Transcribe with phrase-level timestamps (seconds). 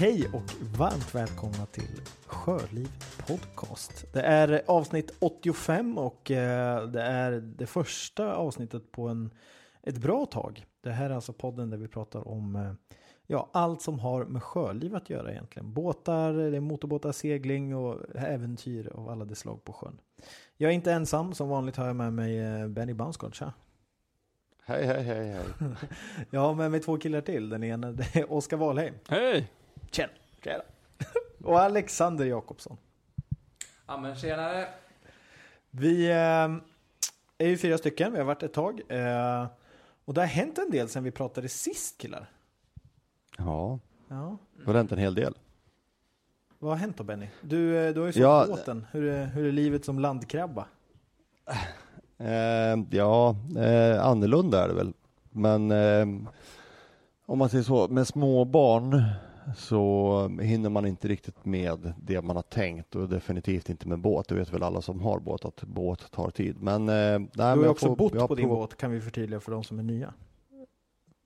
[0.00, 2.88] Hej och varmt välkomna till Sjöliv
[3.26, 4.12] Podcast.
[4.12, 9.30] Det är avsnitt 85 och eh, det är det första avsnittet på en,
[9.82, 10.66] ett bra tag.
[10.80, 12.72] Det här är alltså podden där vi pratar om eh,
[13.26, 15.72] ja, allt som har med sjöliv att göra egentligen.
[15.72, 19.98] Båtar, det är motorbåtar, segling och äventyr av alla de slag på sjön.
[20.56, 23.34] Jag är inte ensam, som vanligt har jag med mig eh, Benny Bansgård.
[23.34, 23.52] Tja!
[24.64, 25.44] Hej, hej, hej, hej.
[26.30, 27.48] Jag har med mig två killar till.
[27.48, 28.94] Den ena det är Oskar Wahlheim.
[29.08, 29.57] Hej!
[29.90, 30.12] Tjena!
[30.44, 30.62] Tjena!
[31.44, 32.76] Och Alexander Jakobsson.
[33.86, 34.68] Ja men tjenare.
[35.70, 36.16] Vi eh,
[37.38, 38.80] är ju fyra stycken, vi har varit ett tag.
[38.88, 39.46] Eh,
[40.04, 42.30] och det har hänt en del sedan vi pratade sist killar.
[43.38, 44.36] Ja, Ja.
[44.56, 45.34] det har hänt en hel del.
[46.58, 47.28] Vad har hänt då Benny?
[47.42, 48.86] Du, eh, du har ju sålt Ja, båten.
[48.92, 50.66] Hur är, hur är livet som landkrabba?
[52.18, 54.92] Eh, ja, eh, annorlunda är det väl.
[55.30, 56.06] Men eh,
[57.26, 59.02] om man säger så, med små barn
[59.56, 64.28] så hinner man inte riktigt med det man har tänkt och definitivt inte med båt.
[64.28, 66.56] Det vet väl alla som har båt att båt tar tid.
[66.62, 69.40] Men, eh, nej, du har men också får- bott på din båt kan vi förtydliga
[69.40, 70.14] för de som är nya.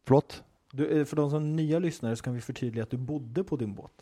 [0.07, 0.43] Förlåt?
[0.73, 3.45] Du, eh, för de som är nya lyssnare så kan vi förtydliga att du bodde
[3.45, 3.93] på din båt.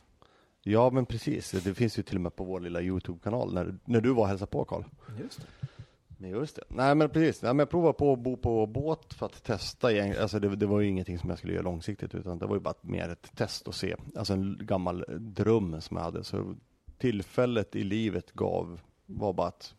[0.63, 1.51] Ja, men precis.
[1.51, 4.29] Det finns ju till och med på vår lilla Youtube-kanal när, när du var och
[4.29, 4.83] hälsade på Karl.
[5.23, 5.67] Just det.
[6.21, 6.63] Men just det.
[6.69, 7.43] Nej men precis.
[7.43, 9.89] Nej, men jag provade på att bo på båt för att testa.
[10.21, 12.61] Alltså det, det var ju ingenting som jag skulle göra långsiktigt utan det var ju
[12.61, 13.97] bara mer ett test att se.
[14.17, 16.25] Alltså en gammal dröm som jag hade.
[16.25, 16.55] Så
[16.99, 19.75] tillfället i livet gav var bara att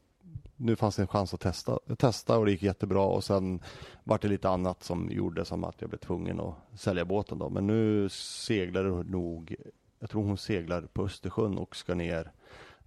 [0.55, 1.79] nu fanns det en chans att testa.
[1.85, 3.61] Jag testade och det gick jättebra och sen
[4.03, 7.49] var det lite annat som gjorde som att jag blev tvungen att sälja båten då.
[7.49, 9.55] Men nu seglar det nog,
[9.99, 12.31] jag tror hon seglar på Östersjön och ska ner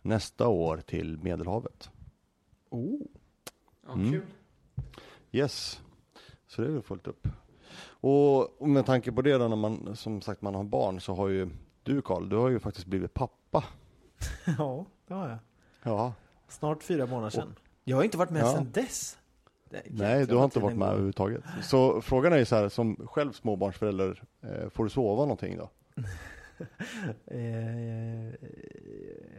[0.02, 1.90] nästa år till Medelhavet.
[2.70, 3.00] Oh.
[3.86, 4.12] Ja, Mm.
[4.12, 4.22] Kul.
[5.32, 5.80] Yes,
[6.46, 7.28] så det är väl fullt upp.
[7.86, 11.14] Och, och med tanke på det då när man som sagt man har barn så
[11.14, 11.48] har ju
[11.82, 13.64] du Karl, du har ju faktiskt blivit pappa.
[14.58, 15.38] Ja, det har jag.
[15.82, 16.12] Ja.
[16.48, 17.54] Snart fyra månader sedan.
[17.84, 18.52] Jag har inte varit med Ja.
[18.52, 19.18] sedan dess.
[19.88, 21.42] Nej, du har inte varit med överhuvudtaget.
[21.62, 25.70] Så frågan är ju så här, som själv småbarnsförälder, eh, får du sova någonting då?
[27.26, 28.24] Eh,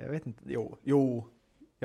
[0.02, 0.44] jag vet inte.
[0.46, 1.28] Jo, jo.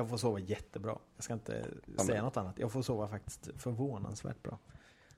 [0.00, 0.98] Jag får sova jättebra.
[1.16, 2.58] Jag ska inte men- säga något annat.
[2.58, 4.58] Jag får sova faktiskt förvånansvärt bra.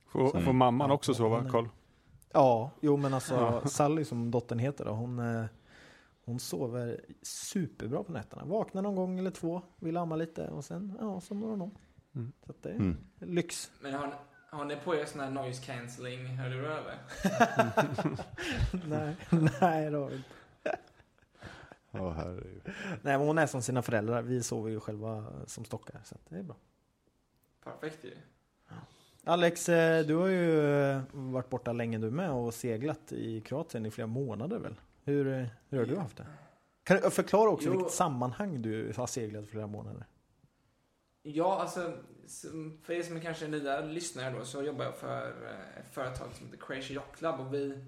[0.07, 1.67] Får, Så- får mamman Ja, också sova, Karl?
[2.33, 3.63] Ja, jo men alltså.
[3.69, 5.45] Sally som dottern heter då, hon, eh,
[6.25, 8.45] hon sover superbra på nätterna.
[8.45, 11.71] Vaknar någon gång eller två, vill amma lite och sen, ja, somnar hon om.
[12.15, 12.33] Mm.
[12.47, 12.97] Så att det är Mm.
[13.19, 13.71] lyx.
[13.81, 14.15] Men har,
[14.51, 16.99] har ni på er sån här noise cancelling hörlurar över?
[18.89, 19.17] nej,
[19.61, 20.29] nej det har vi inte.
[21.99, 22.63] Ja, herregud.
[23.03, 24.23] Nej, men hon är som sina föräldrar.
[24.23, 26.57] Vi sover ju själva som stockar, så att det är bra.
[27.65, 28.11] Perfekt ju.
[29.25, 33.87] Alex, eh, du har ju eh, varit borta länge du med och seglat i Kroatien
[33.87, 34.81] i flera månader väl?
[35.05, 36.27] Hur, eh, hur har du haft det?
[36.85, 37.73] Kan du förklara också Jo.
[37.73, 40.07] vilket sammanhang du har seglat i flera månader?
[41.23, 41.93] Ja, alltså
[42.83, 45.33] för er som är kanske nya lyssnare då så jobbar jag för
[45.81, 47.85] ett företag som heter Crazy Yacht Club och vi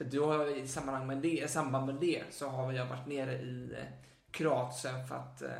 [0.00, 2.86] för då har jag i sammanhang med det, i samband med det så har jag
[2.86, 3.84] varit nere i eh,
[4.30, 5.50] Kroatien för att eh,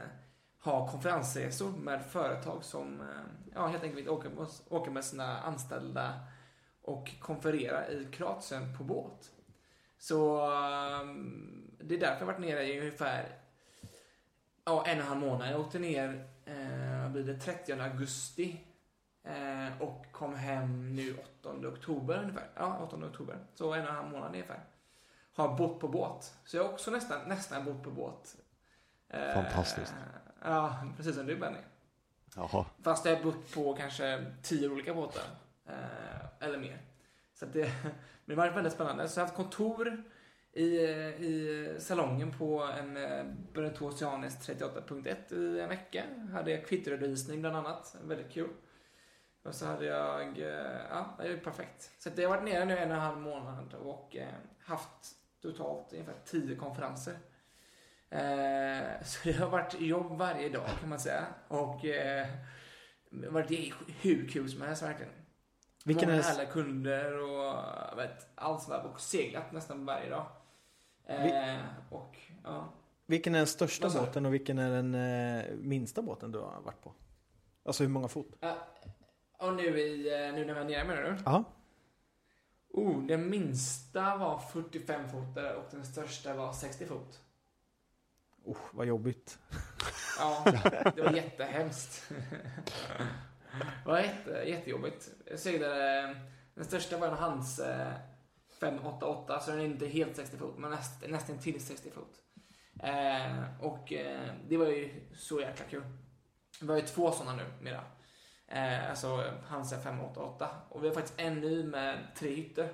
[0.62, 3.06] ha konferensresor med företag som eh,
[3.54, 6.20] ja, helt enkelt vill åka med, åka med sina anställda
[6.82, 9.30] och konferera i Kroatien på båt.
[9.98, 11.06] Så eh,
[11.80, 13.38] det är därför jag har varit nere i ungefär
[14.64, 15.52] ja, en och en halv månad.
[15.52, 18.60] Jag åkte ner, eh, vad blir det, 30 augusti
[19.30, 22.48] eh, och kom hem nu 8 oktober ungefär.
[22.54, 23.38] Ja, 8 oktober.
[23.54, 24.64] Så en och en halv månad ungefär.
[25.34, 26.34] Har bott på båt.
[26.44, 28.36] Så jag har också nästan, nästan bott på båt.
[29.08, 29.94] Eh, Fantastiskt.
[30.44, 31.58] Ja, precis som du Benny.
[32.36, 32.64] Jaha.
[32.82, 35.22] Fast jag har bott på kanske tio olika båtar.
[35.66, 36.78] Eh, eller mer.
[37.34, 37.92] Så det, men
[38.24, 39.08] det var väldigt spännande.
[39.08, 40.02] Så jag har haft kontor
[40.52, 46.04] i, i salongen på en eh, Beneteau Oceanis 38.1 i en vecka.
[46.32, 47.96] Hade jag kvittoredovisning bland annat.
[48.04, 48.48] Väldigt kul.
[49.42, 51.90] Och så hade jag, eh, ja, det är perfekt.
[51.98, 54.28] Så jag har varit nere nu en och en halv månad och eh,
[54.64, 57.18] haft totalt ungefär tio konferenser.
[58.10, 61.26] Eh, så det har varit jobb varje dag kan man säga.
[61.48, 62.26] Och det
[63.24, 65.12] har varit hur kul som helst verkligen.
[65.84, 68.86] Vilken Många är, härliga kunder och vet, allt sådär.
[68.86, 70.26] Och seglat nästan varje dag.
[71.06, 71.58] Eh,
[71.90, 72.72] och ja.
[73.06, 76.94] vilken är den största båten och vilken är den minsta båten du har varit på?
[77.64, 78.36] Alltså hur många fot?
[79.40, 81.16] Eh, och nu, i, eh, nu när vi är nere menar du?
[81.24, 81.44] Ja.
[82.72, 87.20] Oh, den minsta var 45 fotare och den största var 60 fot.
[88.44, 89.38] Oh, vad jobbigt.
[90.18, 90.44] Ja,
[90.96, 92.12] det var jättehemskt.
[93.84, 95.10] Det var jätte, jättejobbigt.
[95.26, 96.16] Jag seglade,
[96.54, 97.92] den största var en Hans, eh,
[98.60, 102.20] 588 så den är inte helt 60 fot men näst, nästan till 60 fot.
[102.82, 105.82] Eh, och eh, det var ju så jäkla kul.
[106.60, 107.84] Vi har ju två sådana nu mera.
[108.52, 112.68] Eh, alltså Hansa 588 och vi har faktiskt en ny med tre hytter.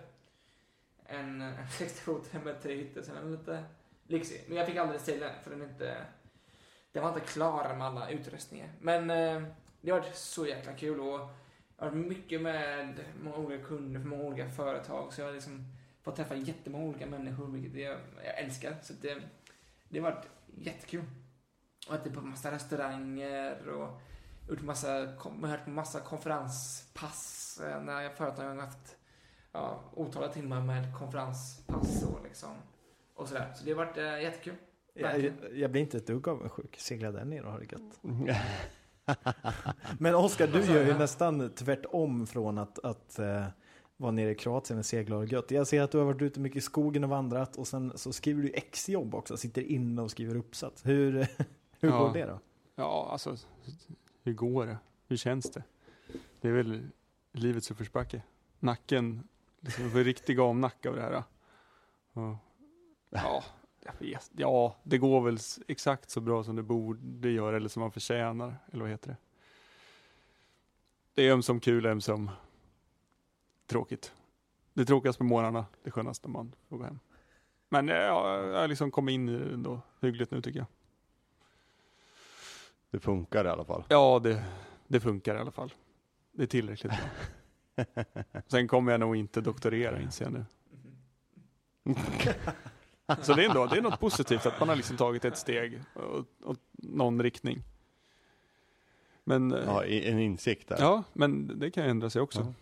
[1.07, 3.65] En 60 med tre hytter så den är lite
[4.07, 4.45] lyxig.
[4.49, 5.97] Men jag fick aldrig till den för den är inte
[6.93, 8.73] den var inte klar med alla utrustningar.
[8.81, 9.43] Men eh,
[9.81, 11.07] det har varit så jäkla kul och
[11.77, 15.13] jag har varit mycket med många olika kunder från många olika företag.
[15.13, 15.65] Så jag har liksom
[16.03, 18.77] fått träffa jättemånga olika människor, vilket jag, jag älskar.
[18.83, 19.23] Så det,
[19.89, 21.05] det har varit jättekul.
[21.89, 24.01] Och att det är på massa restauranger och
[24.49, 25.07] gjort massa,
[25.43, 28.97] hört massa konferenspass eh, när företagen har haft
[29.53, 32.51] ja, otaliga timmar med konferenspass och liksom
[33.15, 33.53] och sådär.
[33.55, 34.55] Så det har varit eh, jättekul.
[34.95, 36.77] Jag, jag, jag blir inte ett dugg avundsjuk.
[36.79, 38.01] Segla där ner och ha det gött.
[39.99, 43.45] Men Oskar, du gör ju nästan tvärtom från att, att eh,
[43.97, 45.51] vara nere i Kroatien och segla och gött.
[45.51, 48.13] Jag ser att du har varit ute mycket i skogen och vandrat och sen så
[48.13, 50.87] skriver du exjobb också, sitter inne och skriver uppsats.
[50.87, 51.13] Hur,
[51.81, 51.99] hur Ja.
[51.99, 52.41] går det då?
[52.75, 53.37] Ja, alltså
[54.27, 54.79] hur går det?
[55.07, 55.63] Hur känns det?
[56.41, 56.89] Det är väl
[57.33, 58.23] livets uppförsbacke.
[58.59, 59.29] Nacken,
[59.61, 61.23] liksom, jag får riktig gamnacke av det här.
[62.13, 62.37] Och,
[63.11, 63.45] ja,
[63.81, 65.39] jag vet, ja, det går väl
[65.69, 68.57] exakt så bra som det borde göra eller som man förtjänar.
[68.73, 69.17] Eller vad heter det?
[71.15, 72.31] Det är ömsom kul, ömsom
[73.67, 74.13] tråkigt.
[74.75, 76.99] Det tråkigaste på morgnarna, det skönaste när man får gå hem.
[77.69, 80.67] Men eh, ja, jag har liksom kommit in i det ändå hyggligt nu tycker jag.
[82.97, 83.85] Det funkar i alla fall.
[83.89, 84.45] Ja, det,
[84.89, 85.73] det funkar i alla fall.
[86.33, 87.85] Det är tillräckligt bra.
[88.47, 90.45] Sen kommer jag nog inte doktorera inser jag nu.
[93.23, 95.83] Så det är, ändå, det är något positivt att man har liksom tagit ett steg
[95.95, 97.63] åt, åt någon riktning.
[99.25, 100.77] Men, eh, Ja, en insikt där.
[100.81, 102.53] ja, men det kan ju ändra sig också.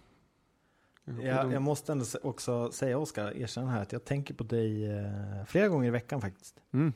[1.05, 1.23] Ja.
[1.23, 5.45] Jag, jag måste ändå också säga Oskar, erkänna här att jag tänker på dig eh,
[5.47, 6.61] flera gånger i veckan faktiskt.
[6.73, 6.93] Mm.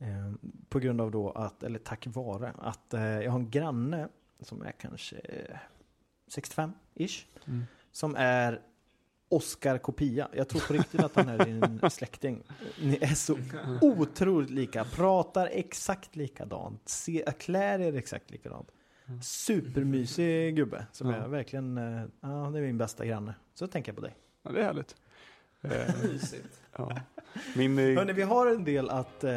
[0.00, 0.32] Eh,
[0.68, 4.08] på grund av då att, eller tack vare, att eh, jag har en granne
[4.40, 5.56] som är kanske eh,
[6.30, 7.24] 65-ish.
[7.46, 7.64] Mm.
[7.92, 8.60] Som är
[9.28, 10.28] Oscar kopia.
[10.32, 12.42] Jag tror på riktigt att han är din släkting.
[12.82, 13.38] Ni är så
[13.80, 14.84] otroligt lika.
[14.84, 16.88] Pratar exakt likadant.
[16.88, 18.68] Se, klär er exakt likadant.
[19.22, 20.86] Supermysig gubbe.
[20.92, 21.16] Som Ja.
[21.16, 23.34] är verkligen, eh, ja det är min bästa granne.
[23.54, 24.14] Så tänker jag på dig.
[24.42, 24.96] Ja, det är härligt.
[25.62, 26.60] Eh, Mysigt.
[26.76, 27.00] ja.
[27.56, 29.30] Min, eh, Hörni, vi har en del att eh,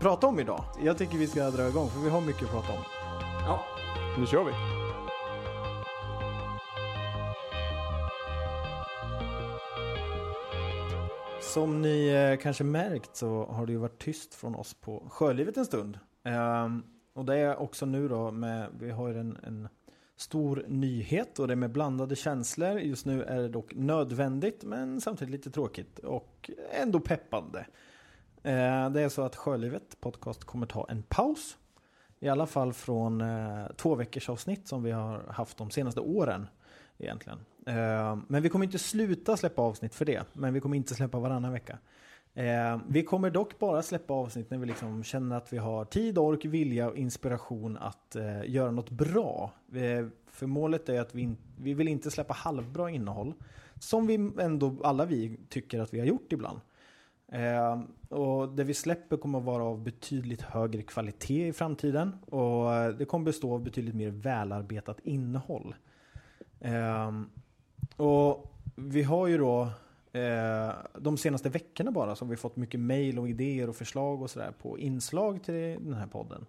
[0.00, 0.64] prata om idag.
[0.84, 2.82] Jag tycker vi ska dra igång för vi har mycket att prata om.
[3.46, 3.64] Ja,
[4.18, 4.52] nu kör vi.
[11.40, 15.56] Som ni eh, kanske märkt så har det ju varit tyst från oss på Sjölivet
[15.56, 15.98] en stund.
[16.24, 16.82] Ehm,
[17.14, 19.68] och det är också nu då med, vi har ju en, en
[20.22, 22.78] stor nyhet och det är med blandade känslor.
[22.78, 27.66] Just nu är det dock nödvändigt men samtidigt lite tråkigt och ändå peppande.
[28.42, 31.56] Eh, det är så att Sjölivet podcast kommer ta en paus.
[32.20, 36.46] I alla fall från eh, två veckors avsnitt som vi har haft de senaste åren
[36.98, 37.38] egentligen.
[37.66, 40.24] Eh, men vi kommer inte sluta släppa avsnitt för det.
[40.32, 41.78] Men vi kommer inte släppa varannan vecka.
[42.34, 46.18] Eh, vi kommer dock bara släppa avsnitt när vi liksom känner att vi har tid,
[46.18, 49.52] ork, vilja och inspiration att eh, göra något bra.
[49.74, 53.34] Eh, för målet är att vi, in, vi vill inte släppa halvbra innehåll.
[53.78, 56.60] Som vi ändå, alla vi, tycker att vi har gjort ibland.
[57.32, 62.16] Eh, och det vi släpper kommer att vara av betydligt högre kvalitet i framtiden.
[62.26, 65.74] Och det kommer bestå av betydligt mer välarbetat innehåll.
[66.60, 67.12] Eh,
[67.96, 69.68] och vi har ju då
[70.12, 74.22] eh, de senaste veckorna bara så har vi fått mycket mail och idéer och förslag
[74.22, 76.46] och sådär på inslag till den här podden.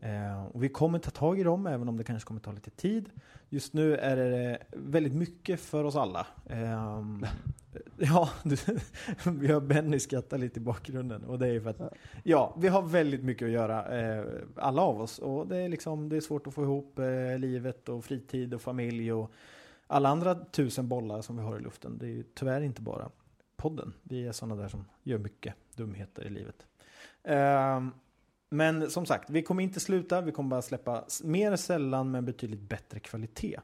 [0.00, 2.70] Eh, och vi kommer ta tag i dem även om det kanske kommer ta lite
[2.70, 3.10] tid.
[3.48, 6.26] Just nu är det väldigt mycket för oss alla.
[6.46, 7.02] Eh,
[7.96, 8.56] ja, du,
[9.24, 11.92] vi har Benny skrattar lite i bakgrunden och det är för att
[12.22, 14.24] ja, vi har väldigt mycket att göra eh,
[14.56, 17.88] alla av oss och det är liksom det är svårt att få ihop eh, livet
[17.88, 19.32] och fritid och familj och
[19.86, 21.98] alla andra tusen bollar som vi har i luften.
[21.98, 23.10] Det är ju tyvärr inte bara
[23.56, 23.92] podden.
[24.02, 26.66] Vi är sådana där som gör mycket dumheter i livet.
[27.22, 27.80] Eh,
[28.52, 30.20] men som sagt, vi kommer inte sluta.
[30.20, 33.60] Vi kommer bara släppa mer sällan med betydligt bättre kvalitet.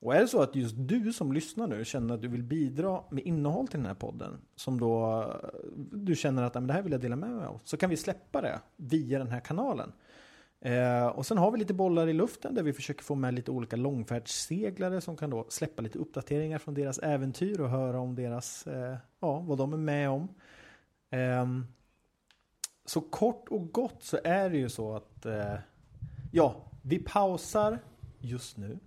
[0.00, 3.02] Och är det så att just du som lyssnar nu känner att du vill bidra
[3.10, 5.24] med innehåll till den här podden, som då
[5.92, 8.40] du känner att det här vill jag dela med mig av, så kan vi släppa
[8.40, 9.92] det via den här kanalen.
[10.60, 13.50] Eh, och sen har vi lite bollar i luften där vi försöker få med lite
[13.50, 18.66] olika långfärdsseglare som kan då släppa lite uppdateringar från deras äventyr och höra om deras,
[18.66, 20.28] eh, ja, vad de är med om.
[21.10, 21.46] Eh,
[22.84, 25.54] så kort och gott så är det ju så att eh,
[26.32, 27.78] ja, vi pausar
[28.18, 28.78] just nu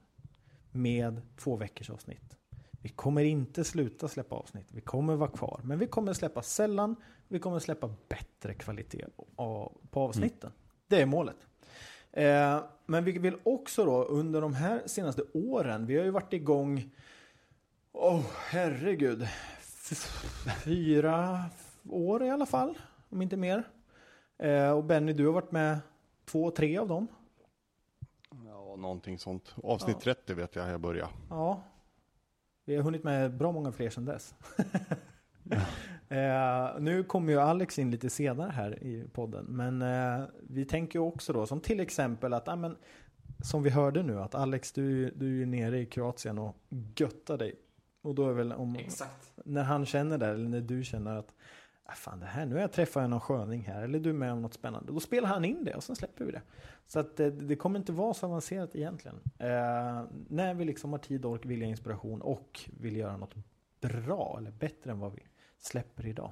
[0.71, 2.37] med två veckors avsnitt.
[2.71, 4.67] Vi kommer inte sluta släppa avsnitt.
[4.71, 5.61] Vi kommer vara kvar.
[5.63, 6.95] Men vi kommer släppa sällan.
[7.27, 10.49] Vi kommer släppa bättre kvalitet på avsnitten.
[10.49, 10.59] Mm.
[10.87, 11.47] Det är målet.
[12.11, 15.85] Eh, men vi vill också då under de här senaste åren.
[15.85, 16.91] Vi har ju varit igång.
[17.91, 19.27] Åh, oh, herregud.
[20.63, 21.45] Fyra
[21.89, 22.77] år i alla fall.
[23.09, 23.63] Om inte mer.
[24.37, 25.79] Eh, och Benny, du har varit med
[26.25, 27.07] två, tre av dem.
[28.45, 29.55] Ja, någonting sånt.
[29.63, 30.13] Avsnitt ja.
[30.13, 31.11] 30 vet jag jag började.
[31.29, 31.63] Ja.
[32.65, 34.35] Vi har hunnit med bra många fler sedan dess.
[36.09, 39.45] eh, nu kommer ju Alex in lite senare här i podden.
[39.45, 42.77] Men eh, vi tänker också då som till exempel att, ah, men,
[43.43, 46.55] som vi hörde nu, att Alex du, du är ju nere i Kroatien och
[46.95, 47.55] göttar dig.
[48.01, 49.31] Och då är väl om, Exakt.
[49.45, 51.35] när han känner det, eller när du känner att
[51.85, 54.31] Ah, fan det här, nu har jag träffat någon sköning här, eller du är med
[54.31, 54.91] om något spännande.
[54.91, 56.41] Då spelar han in det och sen släpper vi det.
[56.85, 59.19] Så att det, det kommer inte vara så avancerat egentligen.
[59.39, 63.35] Eh, när vi liksom har tid, ork, vilja, inspiration och vill göra något
[63.81, 65.23] bra eller bättre än vad vi
[65.59, 66.31] släpper idag.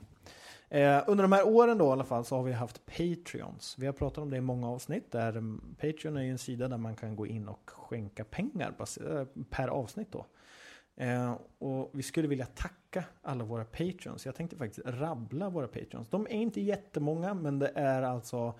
[0.69, 3.75] Eh, under de här åren då i alla fall så har vi haft Patreons.
[3.79, 5.11] Vi har pratat om det i många avsnitt.
[5.11, 8.73] Där mm, Patreon är ju en sida där man kan gå in och skänka pengar
[8.79, 10.25] eh, per avsnitt då.
[10.95, 14.25] Eh, och vi skulle vilja tacka alla våra patrons.
[14.25, 16.09] Jag tänkte faktiskt rabbla våra patrons.
[16.09, 18.53] De är inte jättemånga, men det är alltså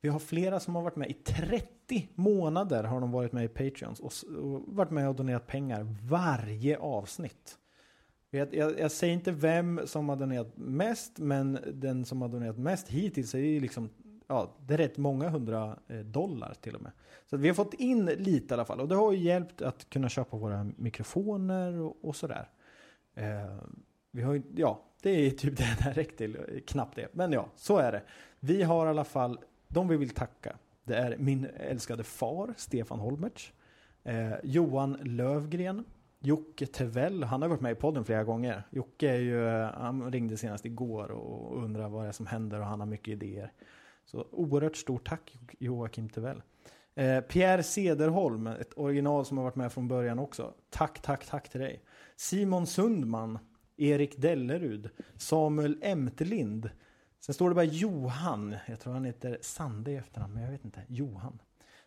[0.00, 3.48] vi har flera som har varit med i 30 månader har de varit med i
[3.48, 4.12] Patreons och,
[4.42, 7.58] och varit med och donerat pengar varje avsnitt.
[8.30, 12.58] Jag, jag, jag, säger inte vem som har donerat mest, men den som har donerat
[12.58, 13.90] mest hittills är ju liksom,
[14.30, 16.92] ja, det är rätt många hundra eh, dollar till och med.
[17.30, 19.90] Så vi har fått in lite i alla fall och det har ju hjälpt att
[19.90, 22.48] kunna köpa våra mikrofoner och, och sådär.
[23.14, 23.58] Eh,
[24.10, 27.08] vi har ja, det är typ det det räckt till, eh, knappt det.
[27.12, 28.02] Men ja, så är det.
[28.40, 32.98] Vi har i alla fall, de vi vill tacka, det är min älskade far, Stefan
[32.98, 33.52] Holmertz,
[34.04, 35.84] eh, Johan Lövgren,
[36.18, 38.62] Jocke Tevell, han har varit med i podden flera gånger.
[38.70, 42.60] Jocke är ju, eh, han ringde senast igår och undrade vad det är som händer
[42.60, 43.52] och han har mycket idéer.
[44.10, 46.42] Så oerhört stort tack Joakim Tevell.
[46.94, 50.54] Eh, Pierre Sederholm, ett original som har varit med från början också.
[50.70, 51.84] Tack, tack, tack till dig.
[52.16, 53.38] Simon Sundman,
[53.76, 56.70] Erik Dellerud, Samuel Emtelind.
[57.20, 60.64] Sen står det bara Johan, jag tror han heter Sande i efternamn, men jag vet
[60.64, 60.82] inte.
[60.88, 61.38] Johan.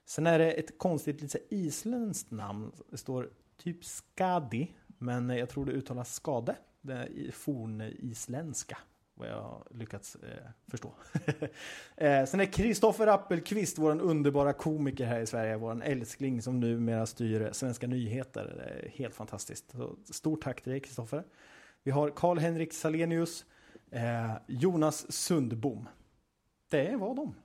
[0.05, 2.71] Sen är det ett konstigt lite isländskt namn.
[2.91, 6.55] Det står typ Skadi, men jag tror det uttalas Skade.
[6.81, 8.77] Det är fornisländska,
[9.15, 10.93] vad jag har lyckats eh, förstå.
[11.98, 17.05] eh, sen är Kristoffer Appelqvist, vår underbara komiker här i Sverige, vår älskling som numera
[17.05, 18.89] styr Svenska nyheter.
[18.96, 19.72] helt fantastiskt.
[19.72, 21.24] Så stort tack till dig Kristoffer.
[21.84, 23.46] Vi har Karl-Henrik Salenius,
[23.91, 25.89] eh, Jonas Sundbom.
[26.70, 27.36] Det var de.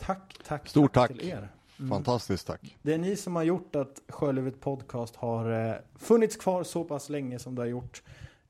[0.00, 1.48] Tack, tack, Stort tack, tack till er.
[1.78, 1.90] Mm.
[1.90, 2.76] Fantastiskt tack.
[2.82, 7.08] Det är ni som har gjort att Sjölivet Podcast har eh, funnits kvar så pass
[7.08, 8.02] länge som det har gjort.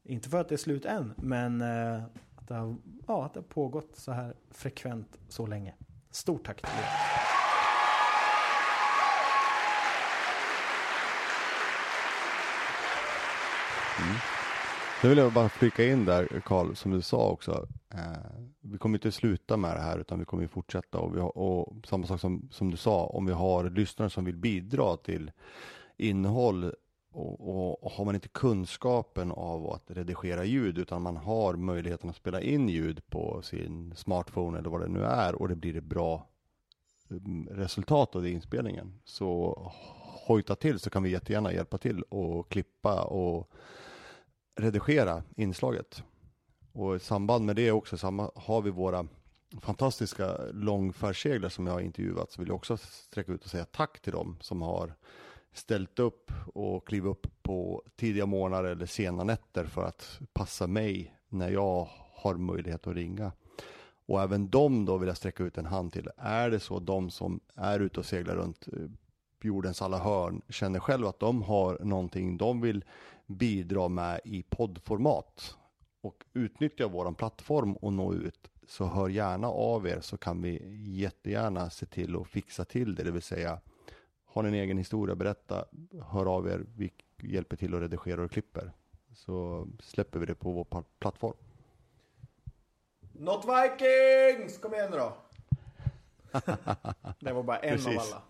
[0.08, 2.02] Inte för att det är slut än, men eh,
[2.36, 5.74] att, det har, ja, att det har pågått så här frekvent så länge.
[6.10, 6.88] Stort tack till er.
[14.00, 14.16] Mm.
[15.02, 17.68] Vill jag bara flika in där, Karl, som du sa också.
[17.94, 18.00] Eh,
[18.60, 20.98] vi kommer inte sluta med det här, utan vi kommer fortsätta.
[20.98, 24.24] Och, vi har, och samma sak som, som du sa, om vi har lyssnare som
[24.24, 25.30] vill bidra till
[25.96, 26.72] innehåll
[27.16, 32.10] och, och, och, har man inte kunskapen av att redigera ljud utan man har möjligheten
[32.10, 35.76] att spela in ljud på sin smartphone eller vad det nu är och det blir
[35.76, 36.28] ett bra
[37.10, 39.56] mm, resultat av det inspelningen så
[40.26, 43.50] hojta till så kan vi jättegärna hjälpa till och klippa och
[44.56, 46.02] redigera inslaget.
[46.72, 49.06] Och i samband med det också samma, har vi våra
[49.60, 54.00] fantastiska långfärdsseglar som jag har intervjuat så vill jag också sträcka ut och säga tack
[54.00, 54.94] till dem som har
[55.56, 61.14] ställt upp och klivit upp på tidiga morgnar eller sena nätter för att passa mig
[61.28, 63.32] när jag har möjlighet att ringa.
[64.06, 66.08] Och även dem då vill jag sträcka ut en hand till.
[66.16, 68.78] Är det så de som är ute och seglar runt eh,
[69.42, 72.84] jordens alla hörn känner själv att de har någonting de vill
[73.26, 75.56] bidra med i poddformat
[76.00, 80.62] och utnyttja våran plattform och nå ut så hör gärna av er så kan vi
[80.86, 83.60] jättegärna se till att fixa till det, det vill säga
[84.36, 85.64] har ni en egen historia, berätta,
[86.02, 88.72] hör av er, vi hjälper till att redigera och klipper.
[89.14, 91.36] Så släpper vi det på vår plattform.
[93.12, 94.58] Not Vikings!
[94.58, 95.12] Kom igen då!
[97.20, 97.96] det var bara en Precis.
[97.96, 98.22] av alla.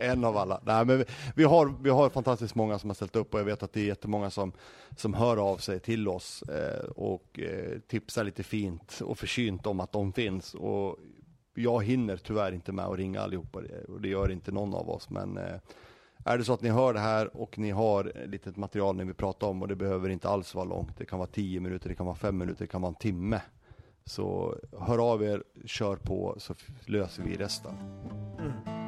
[0.12, 0.60] en av alla.
[0.64, 3.44] Nej, men vi, vi, har, vi har fantastiskt många som har ställt upp och jag
[3.44, 4.52] vet att det är jättemånga som,
[4.96, 9.80] som hör av sig till oss eh, och eh, tipsar lite fint och försynt om
[9.80, 10.54] att de finns.
[10.54, 10.98] Och
[11.62, 15.10] jag hinner tyvärr inte med att ringa allihopa och det gör inte någon av oss.
[15.10, 15.60] Men eh,
[16.24, 19.14] är det så att ni hör det här och ni har litet material ni vill
[19.14, 20.98] prata om och det behöver inte alls vara långt.
[20.98, 23.40] Det kan vara 10 minuter, det kan vara 5 minuter, det kan vara en timme.
[24.04, 26.54] Så hör av er, kör på så
[26.86, 27.72] löser vi resten.
[28.38, 28.80] Mm.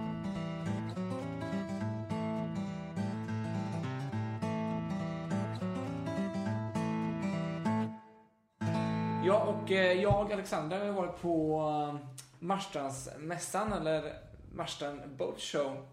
[9.25, 14.15] Ja, och eh, jag och Alexander har varit på eh, Marstrandsmässan, eller
[14.53, 15.89] Marstrand Boat Show,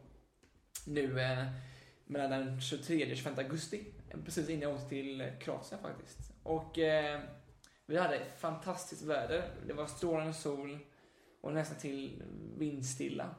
[0.87, 1.45] nu eh,
[2.05, 3.83] mellan den 23 och 25 augusti.
[4.25, 6.19] Precis innan jag åkte till Kroatien faktiskt.
[6.43, 7.19] Och eh,
[7.85, 9.51] vi hade fantastiskt väder.
[9.67, 10.79] Det var strålande sol
[11.41, 12.23] och nästan till
[12.57, 13.35] vindstilla.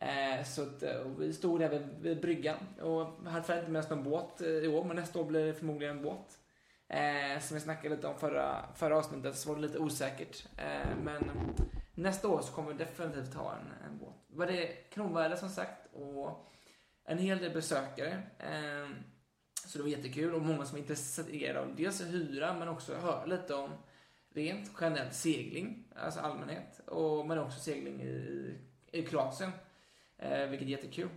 [0.00, 3.80] Eh, så att, eh, vi stod där vid, vid bryggan och hade tyvärr inte med
[3.80, 6.38] oss någon båt eh, i år, men nästa år blir det förmodligen en båt.
[6.88, 10.46] Eh, som vi snackade lite om förra, förra avsnittet så var det lite osäkert.
[10.56, 11.30] Eh, men
[12.00, 14.14] nästa år så kommer vi definitivt ha en, en båt.
[14.26, 16.48] Var det kanonväder som sagt och
[17.08, 18.22] en hel del besökare.
[18.38, 18.90] Eh,
[19.66, 23.24] så det var jättekul och många som är intresserade av dels hyra men också höra
[23.24, 23.70] lite om
[24.34, 28.54] rent generellt segling, alltså allmänhet, och, men också segling i,
[28.92, 29.50] i Kroatien.
[30.18, 31.08] Eh, vilket är jättekul.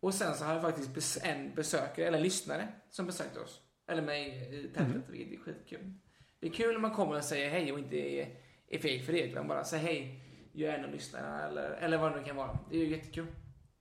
[0.00, 3.60] Och sen så har jag faktiskt en besökare, eller en lyssnare, som besökte oss.
[3.86, 5.92] Eller mig i tältet, vilket är skitkul.
[6.40, 8.36] Det är kul när man kommer och säger hej och inte är,
[8.74, 10.20] är feg för utan bara säger hej,
[10.52, 12.58] jag är en av lyssnarna, eller, eller vad det nu kan vara.
[12.70, 13.26] Det är ju jättekul.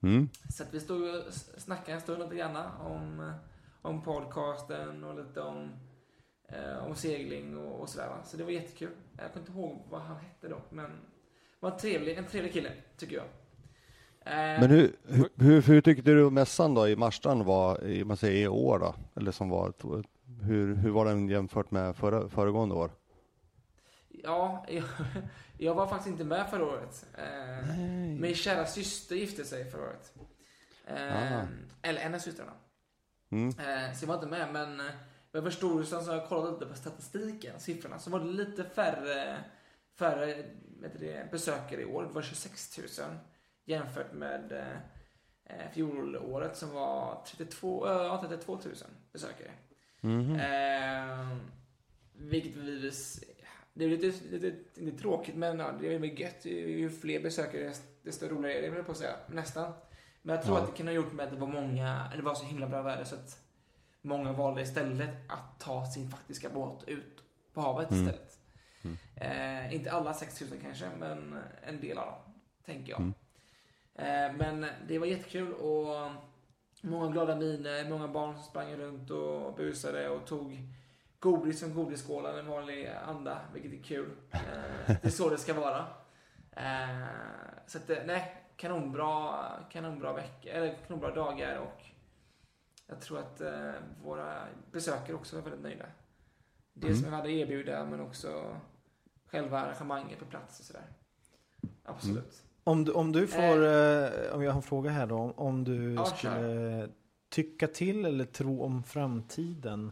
[0.04, 0.30] Mm.
[0.50, 3.34] Så att vi stod och snackade en stund lite grann om, eh,
[3.82, 5.70] om podcasten och lite om,
[6.50, 8.08] eh, om segling och, och sådär.
[8.08, 8.24] va.
[8.24, 8.90] Så det var jättekul.
[9.18, 10.92] Jag kommer inte ihåg vad han hette dock, men
[11.60, 13.26] var en trevlig, en trevlig kille, tycker jag.
[14.26, 18.18] Eh, Men hur, hur, hur, hur tyckte du mässan då i Marstrand var i, man
[18.18, 18.96] säger, i år då?
[19.16, 19.74] Eller som var,
[20.42, 22.92] hur, hur var den jämfört med förra, föregående år?
[24.24, 24.84] Ja, jag,
[25.58, 27.06] jag var faktiskt inte med förra året.
[27.18, 27.68] Eh,
[28.20, 30.14] min kära syster gifte sig förra året.
[30.86, 31.46] Eh, Ah.
[31.82, 32.54] Eller en av systrarna.
[33.32, 33.50] Mm.
[33.50, 34.94] Eh, så jag var inte med, men eh,
[35.32, 39.44] jag förstod så har jag kollat lite på statistiken, siffrorna, så var det lite färre,
[40.00, 40.44] färre
[41.00, 42.04] det, besökare i år.
[42.04, 42.88] Det var 26 000
[43.66, 44.78] jämfört med eh,
[45.46, 48.74] eh, fjolåret som var 32, eh, ja, 32 000
[49.14, 49.52] besökare.
[50.02, 50.36] Mhm.
[50.36, 51.38] Eh,
[52.16, 53.24] vilket bevis,
[53.74, 56.46] det är lite, lite, lite tråkigt men ja, det är väl gött.
[56.46, 59.16] Ju fler besökare desto roligare är det, jag på att säga.
[59.28, 59.74] Nästan.
[60.22, 60.64] Men jag tror Ja.
[60.64, 62.82] att det kan ha gjort med att det var många, det var så himla bra
[62.82, 63.40] väder så att
[64.02, 68.04] många valde istället att ta sin faktiska båt ut på havet Mm.
[68.04, 68.40] istället.
[69.16, 71.36] Eh, inte alla 6000 kanske, men
[71.68, 72.34] en del av dem,
[72.66, 73.00] tänker jag.
[73.02, 73.14] Mm.
[73.96, 76.12] Eh, men det var jättekul och
[76.82, 80.58] många glada miner, många barn som sprang runt och busade och tog
[81.24, 84.10] godis som godisskålar, en vanlig anda, vilket är kul.
[84.32, 84.40] Eh,
[84.88, 85.86] det är så det ska vara.
[86.52, 87.08] Eh,
[87.68, 89.40] så att, eh, nej, kanonbra,
[89.72, 91.82] kanonbra veckor, eller kanonbra dagar och
[92.88, 93.42] jag tror att
[94.04, 94.34] våra
[94.72, 95.86] besökare också var väldigt nöjda.
[96.74, 97.00] Det Mm.
[97.00, 98.56] som vi hade att erbjuda, men också
[99.26, 100.86] själva arrangemanget på plats och sådär.
[101.84, 102.44] Absolut.
[102.64, 105.64] Om du, om du får, eh, om jag har en fråga här då, om, om
[105.64, 106.90] du Ja, skulle
[107.30, 109.92] tycka till eller tro om framtiden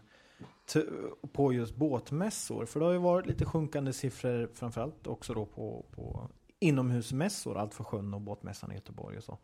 [1.32, 2.66] på just båtmässor.
[2.66, 6.30] För det har ju varit lite sjunkande siffror framförallt också då på, på
[6.60, 9.38] inomhusmässor, allt för sjön och båtmässan i Göteborg och så.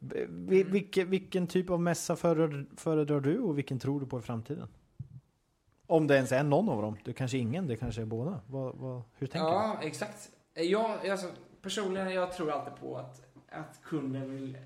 [0.00, 0.46] Mm.
[0.46, 4.68] vilken, vilken typ av mässa föredrar, föredrar du och vilken tror du på i framtiden?
[5.86, 6.96] Om det ens är någon av dem.
[7.04, 8.40] Det kanske är ingen, det kanske är båda.
[8.46, 9.54] Vad, vad, hur tänker du?
[9.54, 10.30] Ja, exakt.
[10.54, 11.26] Jag, alltså,
[11.62, 14.58] personligen, jag tror alltid på att, att kunden vill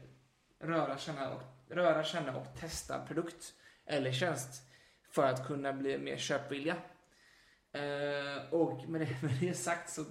[0.60, 3.54] röra, känna och, röra, känna och testa produkt
[3.86, 4.67] eller tjänst
[5.18, 6.76] för att kunna bli mer köpvilliga.
[7.72, 10.04] Eh, och med det, med det sagt så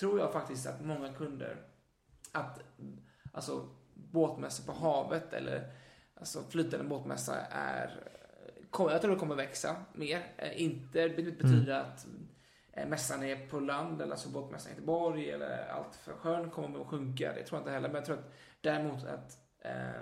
[0.00, 1.56] tror jag faktiskt att många kunder,
[2.32, 2.60] att
[3.32, 5.72] alltså båtmässor på havet eller
[6.14, 8.10] alltså flytande båtmässa är,
[8.78, 10.32] jag tror det kommer växa mer.
[10.36, 12.06] Eh, inte det betyder att
[12.72, 16.80] eh, mässan är på land, eller alltså båtmässan i Göteborg, eller allt för sjön kommer
[16.80, 17.32] att sjunka.
[17.32, 17.88] Det tror jag inte heller.
[17.88, 19.96] Men jag tror att däremot att eh,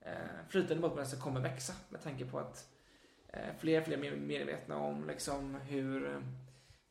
[0.00, 2.66] eh, flytande båtmässor kommer växa med tanke på att
[3.32, 6.22] Eh, fler och fler medvetna om liksom hur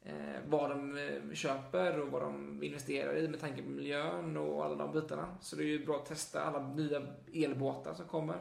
[0.02, 4.66] eh, vad de eh, köper och vad de investerar i med tanke på miljön och
[4.66, 5.38] alla de bitarna.
[5.42, 7.02] Så det är ju bra att testa alla nya
[7.34, 8.38] elbåtar som kommer.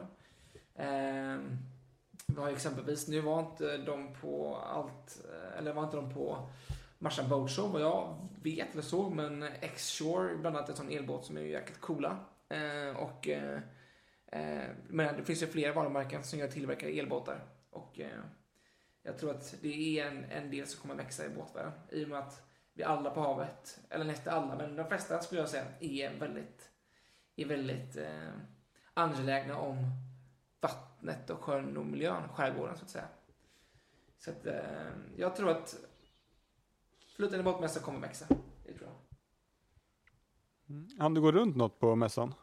[0.75, 1.37] Eh,
[2.27, 6.13] vi har ju exempelvis, nu var inte de på allt, eh, eller var inte de
[6.13, 6.49] på
[6.97, 11.25] Marsan Boat Show vad jag vet eller såg, men X-Shore bland annat en sån elbåt
[11.25, 12.17] som är ju jäkligt coola.
[12.49, 13.59] Eh, och, eh,
[14.87, 17.41] men det finns ju flera varumärken som gör tillverkar elbåtar.
[17.69, 18.21] Och eh,
[19.03, 21.73] jag tror att det är en, en del som kommer växa i båtvärlden.
[21.89, 25.41] I och med att vi alla på havet, eller nästan alla, men de flesta skulle
[25.41, 26.69] jag säga, är väldigt,
[27.35, 28.31] är väldigt eh,
[28.93, 29.75] angelägna om
[30.61, 33.07] vattnet och sjön och miljön, skärgården så att säga.
[34.17, 35.75] Så att eh, jag tror att
[37.15, 38.25] flytande båtmässa kommer växa.
[38.65, 38.95] Det tror jag.
[40.99, 42.33] Han du gå runt något på mässan?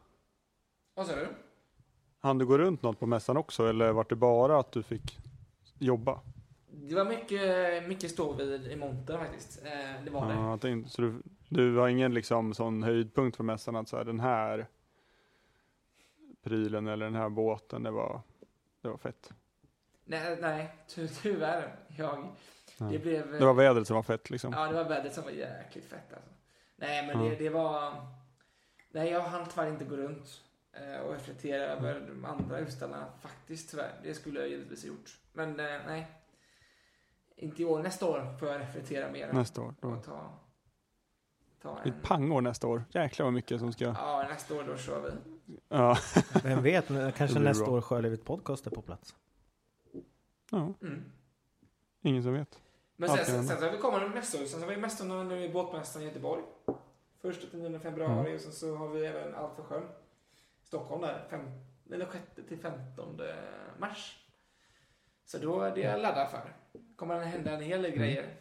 [0.95, 1.29] Vad sa du?
[2.27, 5.19] Han du gå runt något på mässan också eller var det bara att du fick
[5.79, 6.21] jobba?
[6.71, 9.63] Det var mycket, mycket stå vid i montern faktiskt.
[9.65, 10.35] Eh, det var det.
[10.35, 13.97] Ja, jag tänkte, så du, du har ingen liksom sån höjdpunkt för mässan att så
[13.97, 14.67] här, den här
[16.43, 18.21] prylen eller den här båten, det var,
[18.83, 19.33] det var fett.
[20.05, 21.77] Nej, nej ty, tyvärr.
[21.97, 22.29] Jag,
[22.79, 22.87] Ja.
[22.87, 23.33] det blev...
[23.33, 24.53] Det var vädret som var fett liksom.
[24.53, 26.31] Ja, det var vädret som var jäkligt fett alltså.
[26.77, 27.31] Nej, men Ja.
[27.31, 27.93] det, det var...
[28.91, 30.43] Nej, jag hann tyvärr inte gå runt
[31.07, 34.01] och reflektera över de andra utställarna faktiskt tyvärr.
[34.03, 35.19] Det skulle jag givetvis ha gjort.
[35.33, 36.07] Men eh, nej.
[37.37, 37.83] Inte i år.
[37.83, 39.33] Nästa år får jag reflektera mer.
[39.33, 39.75] Nästa år.
[39.81, 39.89] Då.
[39.89, 40.33] Och ta,
[41.63, 41.89] ta en...
[41.89, 42.85] ett pangår nästa år.
[42.91, 43.85] Jäklar vad mycket som ska...
[43.85, 45.11] Ja, nästa år då kör vi.
[45.69, 45.99] Ja.
[46.43, 46.87] Vem vet,
[47.17, 47.75] kanske nästa bra.
[47.75, 49.15] år Sjölivet Podcast är på plats.
[50.51, 50.75] ja.
[50.83, 51.05] Mm.
[52.03, 52.61] Ingen som vet.
[52.97, 54.39] Men sen, sen, sen så har vi kommande mässor.
[54.39, 56.43] Sen så har vi mässorna nu i båtmässan i Göteborg.
[57.23, 59.83] Första till 9 februari och sen så har vi även Allt för sjön.
[60.67, 61.41] Stockholm där, fem,
[61.93, 63.21] eller 6 till 15
[63.79, 64.19] mars.
[65.25, 66.57] Så då är det jag laddar för.
[66.97, 68.37] Kommer det hända en hel del grejer.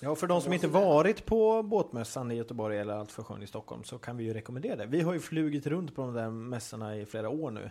[0.00, 3.46] Ja, för de som inte varit på båtmässan i Göteborg eller Allt för sjön i
[3.46, 4.86] Stockholm så kan vi ju rekommendera det.
[4.86, 7.70] Vi har ju flugit runt på de där mässorna i flera år nu.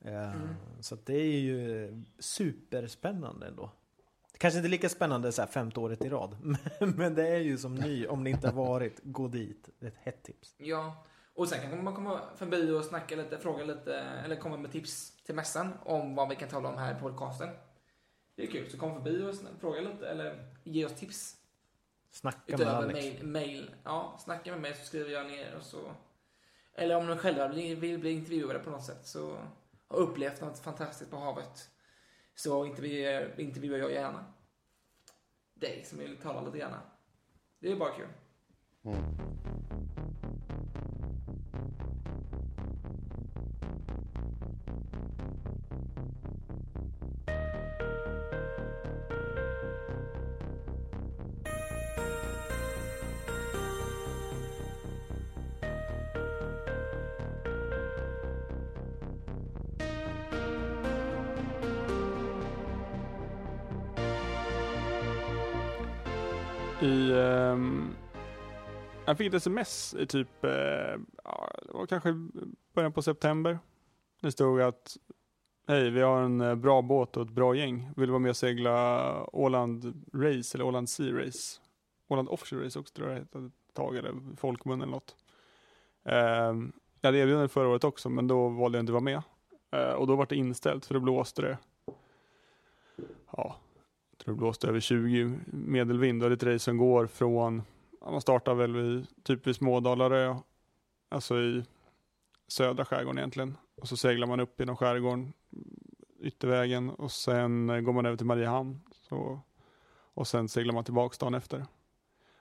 [0.00, 0.54] Eh, Mm.
[0.80, 3.70] Så det är ju superspännande ändå.
[4.32, 6.36] Det kanske inte är lika spännande så här femte året i rad.
[6.42, 6.58] Men,
[6.96, 8.06] men det är ju som ny.
[8.06, 9.68] Om ni inte har varit, gå dit.
[9.78, 10.54] Det är ett hett tips.
[10.58, 11.04] Ja,
[11.36, 15.16] och sen kan man komma förbi och snacka lite, fråga lite, eller komma med tips
[15.24, 17.48] till mässan om vad vi kan tala om här i podcasten.
[18.34, 21.36] Det är kul, så kom förbi och fråga lite, eller ge oss tips.
[22.10, 22.94] Snacka med Utöver Alex.
[22.94, 23.74] mail, mail.
[23.84, 25.92] Ja, snacka med mig så skriver jag ner och så.
[26.74, 29.38] Eller om ni själva vill, bli intervjuade på något sätt så
[29.88, 31.70] har upplevt något fantastiskt på havet.
[32.34, 34.24] Så intervjuar, intervjuar jag gärna
[35.54, 36.80] dig som vill tala lite gärna.
[37.58, 38.08] Det är bara kul.
[66.80, 67.94] I, um,
[69.06, 71.00] jag fick ett sms i typ, uh,
[71.76, 72.14] var kanske
[72.74, 73.58] början på september.
[74.20, 74.96] Det stod att
[75.68, 77.90] Hej, vi har en eh, bra båt och ett bra gäng.
[77.96, 81.60] Vill du vara med och segla Åland Race eller Åland Sea Race?
[82.08, 85.16] Åland Offshore Race också tror jag det hette ett tag, eller Folkmun eller något.
[86.04, 89.22] Um, jag hade erbjudande förra året också, men då valde jag inte att vara med.
[89.70, 91.58] Eh, och då var det inställt, för då blåste det.
[93.30, 93.56] Ja,
[94.10, 97.62] jag tror det blåste över 20 medelvind och det är ett race som går från,
[98.00, 100.36] man startar väl vid, typ vid Smådalarö,
[101.08, 101.64] alltså i
[102.48, 103.56] södra skärgården egentligen.
[103.74, 105.32] Och så seglar man upp genom skärgården,
[106.20, 108.80] yttervägen och sen eh, går man över till Mariehamn.
[108.92, 109.40] Så,
[110.14, 111.66] och sen seglar man tillbaks dagen efter.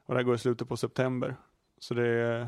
[0.06, 1.36] Och det här går i slutet på september.
[1.80, 2.42] Så det är,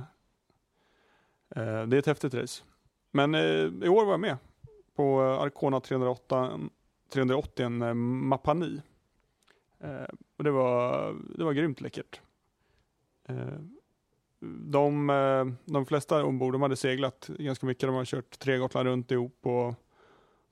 [1.50, 2.64] eh, det är ett häftigt race.
[3.12, 4.38] Men eh, i år var jag med
[4.96, 6.60] på Arcona 308,
[7.10, 8.82] 380 en eh, Mapani.
[9.80, 12.22] Eh, och det var, det var grymt läckert.
[13.28, 13.60] Eh,
[14.40, 17.88] de, eh, de flesta ombord de hade seglat ganska mycket.
[17.88, 19.76] De har kört tre Gotland runt ihop och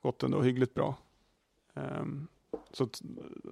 [0.02, 0.94] gått ändå hyggligt bra.
[1.74, 2.28] Ehm,
[2.70, 3.02] så att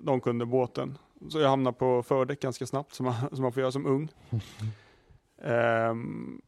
[0.03, 0.99] de kunde båten.
[1.29, 4.09] Så jag hamnade på fördäck ganska snabbt som man, som man får göra som ung.
[5.39, 6.41] Ehm,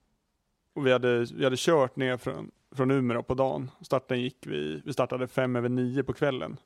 [0.75, 3.71] och vi hade, vi hade kört ner från, från Umeå på dagen.
[3.81, 6.57] Starten gick vi, vi startade fem över nio på kvällen.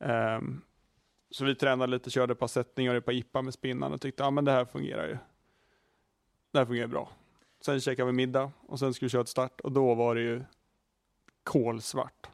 [0.00, 0.60] Ehm,
[1.30, 4.00] så vi tränade lite, körde ett par sättningar och ett par jippa med spinnan och
[4.00, 5.16] tyckte att ah, men det här fungerar ju.
[6.50, 7.10] Det här fungerar bra.
[7.60, 10.20] Sen käkade vi middag och sen skulle vi köra ett start och då var det
[10.20, 10.42] ju
[11.42, 12.26] kolsvart.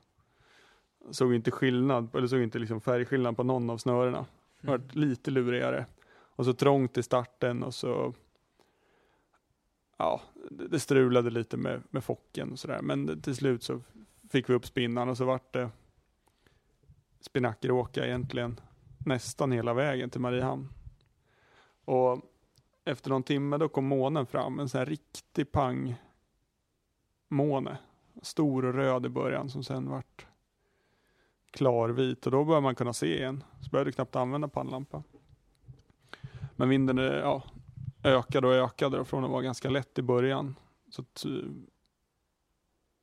[1.11, 4.27] Såg inte skillnad, eller såg inte liksom färgskillnad på någon av snörena.
[4.63, 4.73] Mm.
[4.73, 5.87] var lite lurigare.
[6.11, 8.15] Och så trångt i starten och så
[9.97, 12.83] ja, det strulade lite med, med focken och sådär.
[12.83, 13.81] Men till slut så
[14.31, 15.71] fick vi upp spinnan och så vart det
[17.21, 18.61] Spinackeråka egentligen
[18.99, 20.69] nästan hela vägen till Mariehamn.
[21.85, 22.34] Och
[22.85, 25.95] efter någon timme då kom månen fram, en sån här riktig pang
[27.29, 27.79] måne.
[28.23, 30.27] Stor och röd i början som sen vart
[31.51, 33.45] klarvit och då började man kunna se igen.
[33.61, 35.03] Så började du knappt använda pannlampa.
[36.57, 37.43] Men vinden eh, ja,
[38.05, 40.55] ökade och ökade och från att vara ganska lätt i början.
[40.91, 41.31] Så att, eh,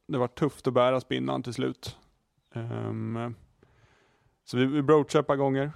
[0.08, 1.98] det var tufft att bära spinnan till slut.
[2.54, 3.36] Um,
[4.44, 5.72] så vi, vi broachade ett par gånger,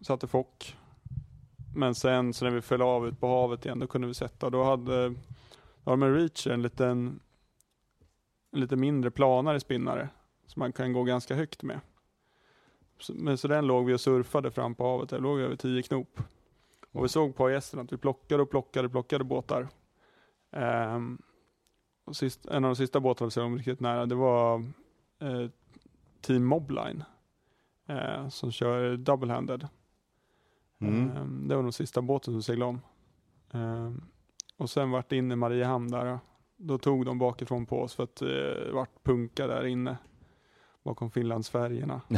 [0.00, 0.76] satte fock.
[1.74, 4.50] Men sen så när vi föll av ut på havet igen, då kunde vi sätta.
[4.50, 5.14] Då hade
[5.84, 7.20] Armen Reacher en liten,
[8.52, 10.08] en lite mindre planare spinnare.
[10.46, 11.80] Som man kan gå ganska högt med.
[12.98, 15.56] Så, men så den låg vi och surfade fram på havet, där låg vi över
[15.56, 16.20] 10 knop.
[16.92, 19.68] Och vi såg på gästen att vi plockade och plockade och plockade båtar.
[20.52, 21.18] Ehm,
[22.04, 24.58] och sist, en av de sista båtarna vi såg riktigt nära, det var
[25.18, 25.50] eh,
[26.20, 27.04] Team Mobline.
[27.88, 29.68] Eh, som kör double-handed.
[30.80, 31.16] Mm.
[31.16, 32.80] Ehm, det var den sista båten som seglade om.
[33.52, 34.02] Ehm,
[34.56, 36.18] och sen vart det inne i Mariehamn där.
[36.56, 39.96] Då tog de bakifrån på oss för att eh, det vart punka där inne.
[40.82, 42.00] Bakom Finlandsfärjorna.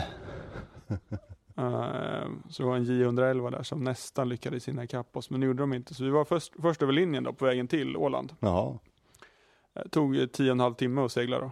[1.57, 5.47] Ehm, så det var en J111 där som nästan lyckades hinna ikapp oss, men det
[5.47, 5.95] gjorde de inte.
[5.95, 8.37] Så vi var först, först över linjen då på vägen till Åland.
[8.41, 8.79] Jaha.
[9.75, 11.51] Eh, tog eh, tio och en halv timme att segla då.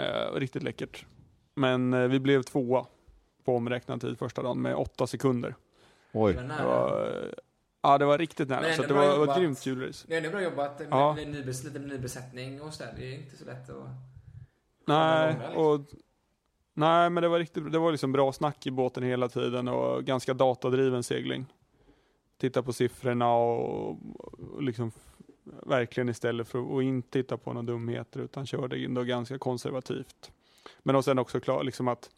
[0.00, 1.06] Eh, riktigt läckert.
[1.54, 2.86] Men eh, vi blev tvåa
[3.44, 5.54] på omräknad tid första dagen med åtta sekunder.
[6.14, 6.32] Oj.
[6.34, 7.32] Det var eh,
[7.82, 8.72] ja, det var riktigt nära.
[8.74, 10.06] Så det var, var ett grymt kul race.
[10.08, 11.14] Det är ändå bra jobbat med Ja.
[11.14, 12.94] med nybes, lite nybesättning och sådär.
[12.96, 13.86] Det är inte så lätt att...
[14.86, 15.66] Nej, långa, liksom.
[15.66, 15.80] och,
[16.74, 20.04] nej, men det var riktigt Det var liksom bra snack i båten hela tiden och
[20.04, 21.46] ganska datadriven segling.
[22.38, 24.92] Titta på siffrorna och, och liksom
[25.66, 30.32] verkligen istället för att inte titta på några dumheter utan körde ändå ganska konservativt.
[30.82, 32.10] Men och sen också klar, liksom att,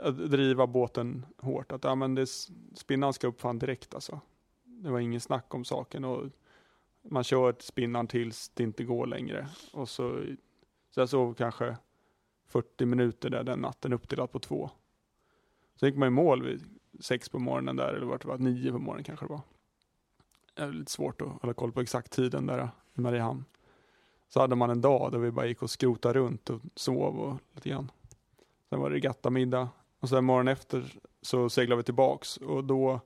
[0.00, 1.72] att driva båten hårt.
[1.72, 2.26] Att ja, men det,
[2.74, 4.20] spinnan ska upp fan direkt alltså.
[4.64, 6.24] Det var ingen snack om saken och
[7.02, 9.48] man kör spinnan tills det inte går längre.
[9.72, 10.24] Och så,
[10.90, 11.76] så jag sov kanske
[12.46, 14.70] 40 minuter där den natten uppdelat på två.
[15.80, 16.64] Sen gick man i mål vid
[17.00, 19.40] sex på morgonen där, eller vart det var, nio på morgonen kanske det var.
[20.54, 23.44] Det är lite svårt att hålla koll på exakt tiden där i Mariehamn.
[24.28, 27.40] Så hade man en dag där vi bara gick och skrotade runt och sov och
[27.54, 27.90] lite grann.
[28.68, 29.68] Sen var det regattamiddag
[30.00, 33.00] och sen morgonen efter så seglade vi tillbaks och då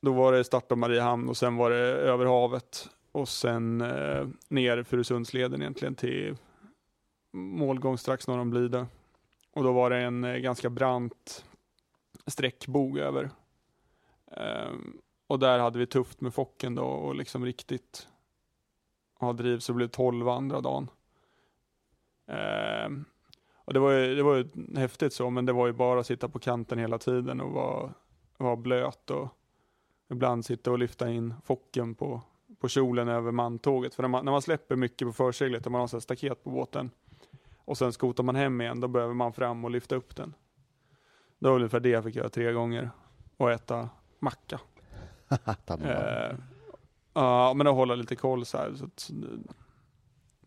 [0.00, 4.28] då var det start av Mariehamn och sen var det över havet och sen eh,
[4.48, 6.36] ner Furusundsleden egentligen till
[7.30, 8.86] målgång strax norr om Blidö.
[9.52, 11.44] Och då var det en eh, ganska brant
[12.26, 13.30] sträckbog över.
[14.26, 14.72] Eh,
[15.26, 18.08] och där hade vi tufft med Focken då och liksom riktigt
[19.14, 20.90] ha driv så det blev 12 andra dagen.
[22.26, 22.88] Eh,
[23.68, 26.06] och det var ju, det var ju häftigt så, men det var ju bara att
[26.06, 27.92] sitta på kanten hela tiden och vara,
[28.36, 29.28] vara blöt och
[30.10, 32.22] ibland sitta och lyfta in Focken på,
[32.60, 33.94] på kjolen över mantåget.
[33.94, 36.50] För när man, när man släpper mycket på förseglet och man har så staket på
[36.50, 36.90] båten
[37.64, 40.34] och sen skotar man hem igen, då behöver man fram och lyfta upp den.
[41.38, 42.90] Det var ungefär det jag fick göra tre gånger.
[43.36, 44.60] Och äta macka.
[45.84, 46.36] Eh,
[47.12, 48.74] Ja, men att hålla lite koll så här.
[48.74, 49.12] Så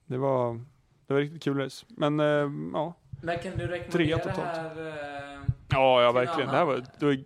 [0.06, 0.54] det var,
[1.06, 1.86] det var riktigt kul race.
[1.90, 2.94] Men eh, ja.
[3.22, 4.38] Men kan du rekommendera det totalt.
[4.58, 4.88] här?
[4.88, 6.50] eh, Ja, ja verkligen.
[6.50, 7.24] Det här var, det var,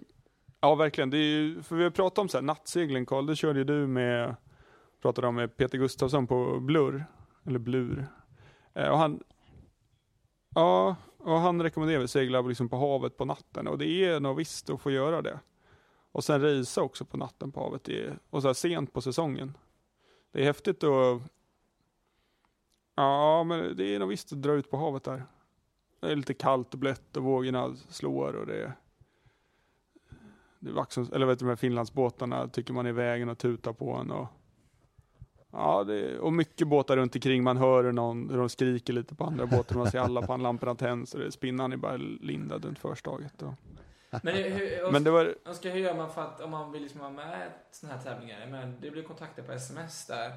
[0.61, 1.09] ja, verkligen.
[1.09, 3.25] Det är ju, för vi har pratat om så här, nattsegling, Karl.
[3.25, 4.35] Det körde ju du med,
[5.01, 7.05] pratade om med Peter Gustafsson på Blur,
[7.45, 8.07] eller Blur.
[8.73, 9.23] Eh, och han,
[10.55, 13.67] ja, och han rekommenderar att segla liksom på havet på natten.
[13.67, 15.39] Och det är nog visst att få göra det.
[16.11, 17.89] Och sen racea också på natten på havet.
[17.89, 19.57] Är, och så här sent på säsongen.
[20.31, 21.21] Det är häftigt att,
[22.95, 25.23] ja men det är nog visst att dra ut på havet där.
[26.05, 28.73] Det är lite kallt och blött och vågorna slår och det är
[30.59, 33.37] det är vaxen, eller vet du, de här Finlandsbåtarna tycker man är i vägen och
[33.37, 34.27] tutar på en och
[35.51, 37.43] Ja, det är, och mycket båtar runt omkring.
[37.43, 39.75] Man hör hur, någon, hur de skriker lite på andra båtar.
[39.75, 43.41] Man ser alla på lamporna tänds och spinnan är bara lindad runt förstaget.
[43.41, 43.53] Och.
[44.23, 47.01] Men, hur, Men det var, Oskar, hur gör man för att om man vill liksom
[47.01, 48.47] vara med i sådana här tävlingar?
[48.51, 50.31] Men det blir kontakter på sms där.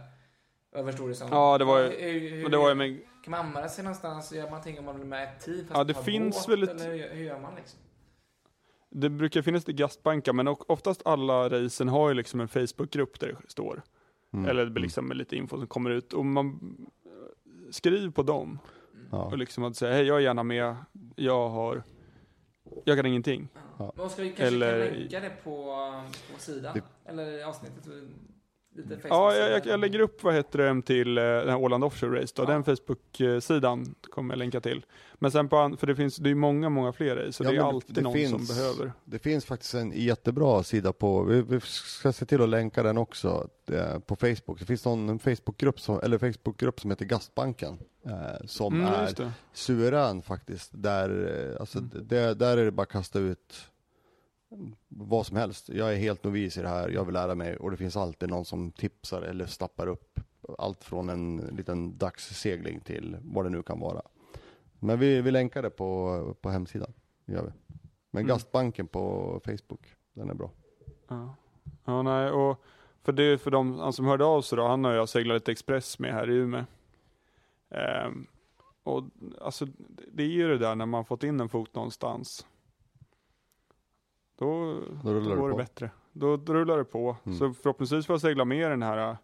[0.72, 1.28] Jag förstår det som.
[1.31, 3.85] Ja, det var ju- Hur, hur, och det var ju med, Kan man anmäla sig
[3.85, 4.33] någonstans?
[4.33, 5.59] Gör man någonting om man vill med ett team?
[5.66, 7.81] fast Ja, det finns båt, väl ett- Eller hur, hur gör man liksom?
[8.90, 13.20] det brukar finnas lite gastbankar men och- oftast alla racen har ju liksom en Facebookgrupp
[13.20, 13.83] där det står.
[14.33, 14.50] Mm.
[14.50, 16.12] Eller liksom med lite info som kommer ut.
[16.12, 16.76] Och man
[17.70, 18.59] skriv på dem.
[19.11, 19.24] Ja.
[19.24, 20.76] Och liksom att säga, hej jag är gärna med,
[21.16, 21.83] jag har,
[22.85, 23.48] jag kan ingenting.
[23.78, 23.92] Ja.
[23.96, 25.64] Men Oskar, vi kanske Eller- kan länka det på,
[26.35, 26.74] på sidan?
[27.04, 27.88] Det- Eller i avsnittet?
[28.82, 29.48] Lite Ja, Facebook-sida.
[29.48, 32.32] jag, jag, jag lägger upp vad heter det till eh, den här Åland Offshore Race
[32.36, 32.42] då.
[32.42, 32.46] Ja.
[32.46, 34.84] Den Facebook-sidan kommer jag länka till.
[35.14, 37.56] Men sen på, för det finns, det är många, många fler race, så Ja, det
[37.56, 38.92] är alltid det någon finns- som behöver.
[39.04, 42.98] Det finns faktiskt en jättebra sida på, vi, vi ska se till att länka den
[42.98, 44.58] också eh, på Facebook.
[44.60, 47.78] Det finns någon en Facebookgrupp som, eller Facebookgrupp som heter Gastbanken.
[48.06, 50.70] Eh, som Mm, är suverän faktiskt.
[50.74, 51.90] Där, alltså, Mm.
[52.08, 53.54] det, där är det bara att kasta ut
[54.88, 55.68] vad som helst.
[55.68, 58.28] Jag är helt novis i det här, jag vill lära mig och det finns alltid
[58.28, 60.20] någon som tipsar eller snappar upp
[60.58, 64.02] allt från en liten dagssegling till vad det nu kan vara.
[64.80, 66.92] Men vi, vi länkar det på, på hemsidan,
[67.24, 67.50] det gör vi.
[68.11, 68.28] Men Mm.
[68.28, 70.50] Gastbanken på Facebook, den är bra.
[71.08, 71.34] Ja.
[71.84, 72.62] ja, nej, och
[73.02, 75.52] för det för de han som hörde av sig då, han har jag seglat lite
[75.52, 76.64] express med här i Umeå.
[77.70, 78.26] Ehm,
[78.82, 79.04] och
[79.40, 82.46] alltså, det- det är ju det där när man fått in en fot någonstans.
[84.38, 85.57] Då, Då då det går det på.
[85.59, 85.90] bättre.
[86.12, 87.16] Då, då rullar det på.
[87.24, 87.38] Mm.
[87.38, 89.16] Så förhoppningsvis får jag segla med den här äh,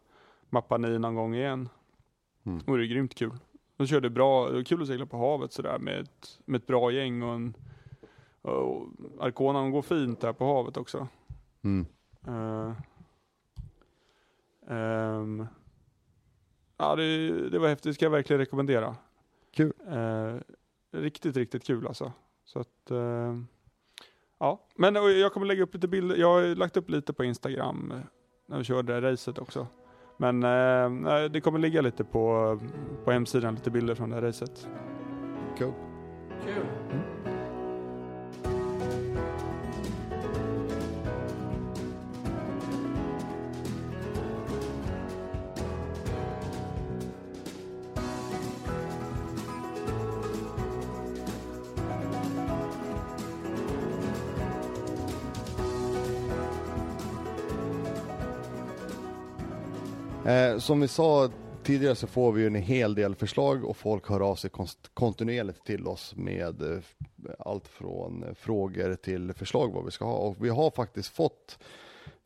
[0.51, 1.69] Mappa 9 någon gång igen.
[2.45, 2.59] Mm.
[2.59, 3.39] Det vore grymt kul.
[3.77, 6.67] De körde bra, det var kul att segla på havet sådär med ett, med ett
[6.67, 7.55] bra gäng och en
[8.45, 8.89] och
[9.21, 11.09] Arconan går fint där på havet också.
[11.63, 11.87] Mm.
[12.27, 12.73] Eh,
[14.69, 15.47] ehm,
[16.77, 18.97] ja, det, det var häftigt, det ska jag verkligen rekommendera.
[19.51, 19.73] Kul.
[19.89, 20.37] Eh,
[20.91, 22.13] riktigt, riktigt kul alltså.
[22.45, 23.39] Så att, eh,
[24.41, 24.67] ja.
[24.77, 28.01] Men jag kommer lägga upp lite bilder, jag har lagt upp lite på Instagram eh,
[28.49, 29.67] när vi körde det här racet också.
[30.17, 32.59] Men eh, det kommer ligga lite på,
[33.05, 34.69] på hemsidan, lite bilder från det här racet.
[35.59, 35.73] Cool.
[36.45, 36.67] Kul.
[60.55, 61.31] Eh, som vi sa
[61.63, 64.51] tidigare så får vi ju en hel del förslag och folk hör av sig
[64.95, 66.79] kontinuerligt till oss med eh,
[67.39, 70.17] allt från eh, frågor till förslag vad vi ska ha.
[70.17, 71.59] Och vi har faktiskt fått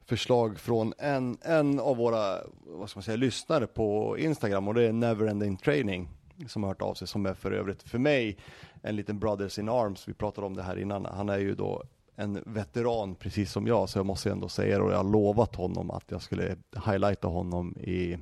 [0.05, 4.83] förslag från en, en av våra vad ska man säga, lyssnare på Instagram och det
[4.83, 6.09] är Neverending Training
[6.47, 8.39] som har hört av sig som är för övrigt för mig
[8.83, 10.09] en liten brothers in arms.
[10.09, 11.05] Vi pratade om det här innan.
[11.05, 11.83] Han är ju då
[12.21, 15.57] en veteran precis som jag så jag måste ändå säga det och jag har lovat
[15.57, 18.19] honom att jag skulle highlighta honom i,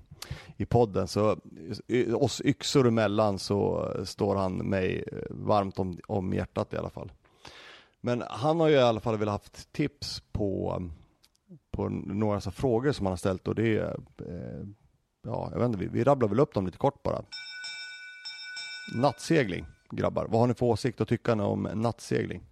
[0.57, 1.09] i podden.
[1.09, 1.37] Så
[2.15, 7.13] oss yxor emellan så står han mig varmt om, om hjärtat i alla fall.
[8.01, 10.83] Men han har ju i alla fall velat haft tips på,
[11.71, 14.67] på några så frågor som han har ställt och det är, eh,
[15.25, 17.23] ja jag vet inte, vi, vi rabblar väl upp dem lite kort bara.
[18.97, 20.27] Nattsegling, grabbar.
[20.31, 22.43] Vad har ni för åsikt och tyckande om nattsegling?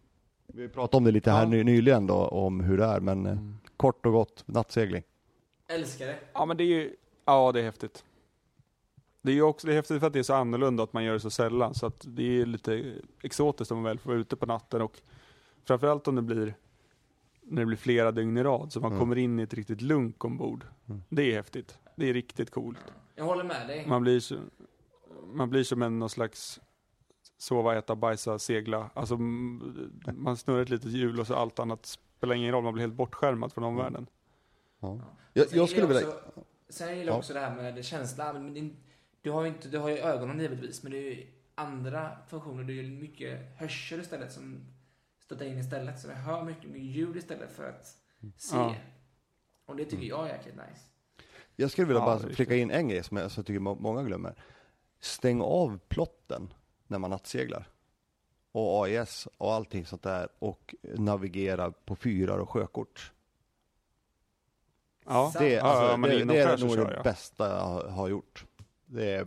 [0.56, 3.36] Vi pratade om det lite här ny, nyligen då, om hur det är, men eh,
[3.76, 5.02] kort och gott, nattsegling.
[5.68, 6.18] Älskar det.
[6.32, 8.04] Ja men det är ju, ja det är häftigt.
[9.22, 11.04] Det är ju också det är häftigt för att det är så annorlunda att man
[11.04, 14.20] gör det så sällan så att det är lite exotiskt om man väl får vara
[14.20, 15.00] ute på natten och
[15.64, 16.54] framförallt om det blir
[17.42, 19.00] när det blir flera dygn i rad så man Mm.
[19.00, 20.66] kommer in i ett riktigt lunk ombord.
[20.88, 21.02] Mm.
[21.08, 21.78] Det är häftigt.
[21.96, 22.78] Det är riktigt coolt.
[23.14, 23.86] Jag håller med dig.
[23.88, 24.36] Man blir, så,
[25.32, 26.60] man blir som en någon slags
[27.38, 28.90] sova, äta, bajsa, segla.
[28.94, 32.64] Alltså mm, man snurrar ett litet hjul och så allt annat spelar ingen roll.
[32.64, 34.06] Man blir helt bortskärmad från omvärlden.
[34.80, 34.96] Ja.
[35.02, 35.16] Ja.
[35.32, 37.18] Jag, jag skulle vilja, också, Sen gillar jag Ja.
[37.18, 38.44] också det här med känslan.
[38.44, 38.76] Men din,
[39.22, 42.64] du, har ju inte, du har ju ögonen givetvis, men det är ju andra funktioner.
[42.64, 44.60] Det är ju mycket hörsel istället som
[45.20, 46.00] stöter in istället.
[46.00, 47.86] Så du hör mycket mer ljud istället för att
[48.36, 48.56] se.
[48.56, 48.74] Ja.
[49.66, 50.80] Och det tycker jag är jäkligt nice.
[51.56, 53.60] jag skulle vilja Ja, bara det flika in en grej som jag, som jag tycker
[53.60, 54.34] må- många glömmer.
[55.00, 56.52] Stäng av plotten
[56.86, 57.68] när man nattseglar.
[58.52, 63.12] Och AIS och allting sånt där och navigera på fyrar och sjökort.
[65.04, 65.32] Ja.
[65.38, 68.44] Det, alltså, ja, men det, det är nog kör det bästa jag har, gjort.
[68.86, 69.26] Det är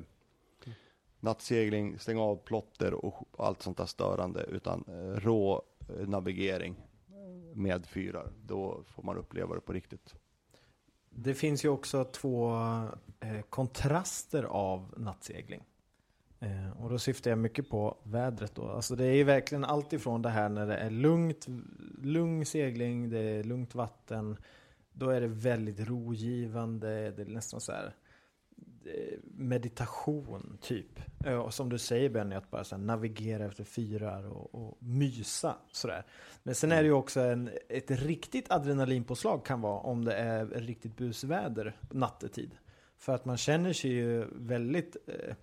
[1.20, 6.88] nattsegling, stäng av plotter och allt sånt där störande utan eh, rå eh, navigering
[7.54, 8.32] med fyrar.
[8.46, 10.16] Då får man uppleva det på riktigt.
[11.10, 12.52] Det finns ju också två
[13.20, 15.64] eh, kontraster av nattsegling.
[16.40, 18.70] Eh, och då syftar jag mycket på vädret då.
[18.70, 21.48] Alltså det är ju verkligen allt ifrån det här när det är lugnt,
[22.02, 24.38] lugn segling, det är lugnt vatten.
[24.94, 27.94] Då är det väldigt rogivande, det är nästan så här
[28.86, 31.00] eh, meditation typ.
[31.26, 35.56] Eh, Och som du säger Benny, att bara så navigera efter fyrar och, och mysa
[35.72, 36.06] sådär.
[36.44, 40.46] Men sen är det ju också en, ett riktigt adrenalinpåslag kan vara om det är
[40.46, 42.52] riktigt busväder nattetid.
[42.98, 45.36] För att man känner sig ju väldigt eh,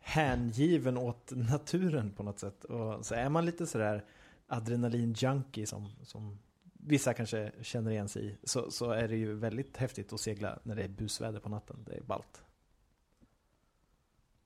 [0.00, 2.64] hängiven åt naturen på något sätt.
[2.64, 4.04] Och så är man lite sådär
[4.48, 6.38] adrenalin-junkie som, som
[6.72, 8.36] vissa kanske känner igen sig i.
[8.44, 11.84] Så, så är det ju väldigt häftigt att segla när det är busväder på natten.
[11.86, 12.42] Det är ballt.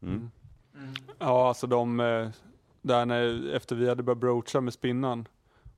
[0.02, 0.30] Mm.
[0.74, 0.94] Mm.
[1.18, 2.30] Ja, alltså de, eh,
[2.82, 5.28] där när, efter vi hade börjat broacha med spinnan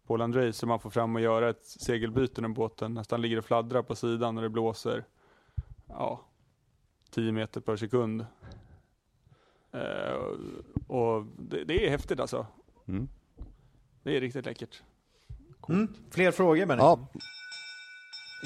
[0.07, 3.39] på Åland Race, så man får fram och göra ett segelbyte när båten nästan ligger
[3.39, 5.05] och fladdrar på sidan när det blåser,
[5.87, 6.20] ja,
[7.11, 8.27] 10 meter per sekund.
[9.75, 10.14] Eh,
[10.87, 12.47] och det, det är häftigt alltså.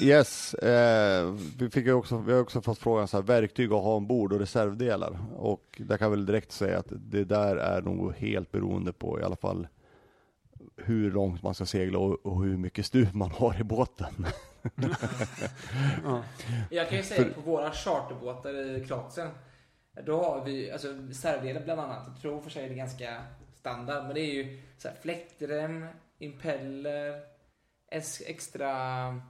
[0.01, 3.83] Yes, eh, vi, fick ju också, vi har också fått frågan så här, verktyg att
[3.83, 5.19] ha ombord och reservdelar.
[5.35, 9.19] Och där kan jag väl direkt säga att det där är nog helt beroende på
[9.19, 9.67] i alla fall
[10.75, 14.25] hur långt man ska segla och, och hur mycket stuv man har i båten.
[16.03, 16.23] Ja.
[16.69, 19.29] Jag kan ju säga på våra charterbåtar i Kroatien.
[20.05, 22.03] Då har vi alltså reservdelar bland annat.
[22.07, 23.21] Jag tror för sig det är ganska
[23.55, 24.03] standard.
[24.03, 25.85] Men det är ju så här, fläktrem,
[26.19, 27.21] impeller,
[28.25, 29.21] extra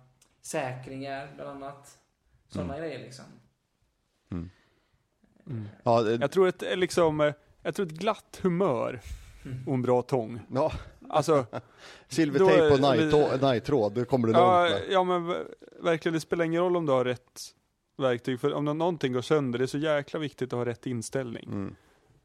[0.41, 1.97] säkringar bland annat.
[2.47, 3.25] Sådana grejer liksom.
[4.31, 4.49] Mm.
[5.83, 8.99] Ja, det, Jag tror ett eh, liksom, eh, jag tror ett glatt humör
[9.67, 10.39] och en bra tång.
[10.53, 10.71] ja
[11.09, 11.45] Alltså,
[12.07, 14.81] silvertejp och night- night-tråd, det kommer du långt ja, med.
[14.89, 15.27] ja men
[15.83, 17.41] verkligen, det spelar ingen roll om du har rätt
[17.99, 18.39] verktyg.
[18.39, 21.45] För om nå- någonting går sönder, det är så jäkla viktigt att ha rätt inställning.
[21.51, 21.75] Mm.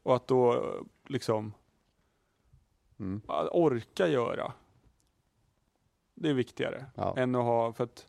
[0.03, 1.53] Och att då eh, liksom
[2.99, 3.21] Mm.
[3.27, 4.53] att orka göra.
[6.15, 7.17] Det är viktigare Ja.
[7.17, 8.07] än att ha, för att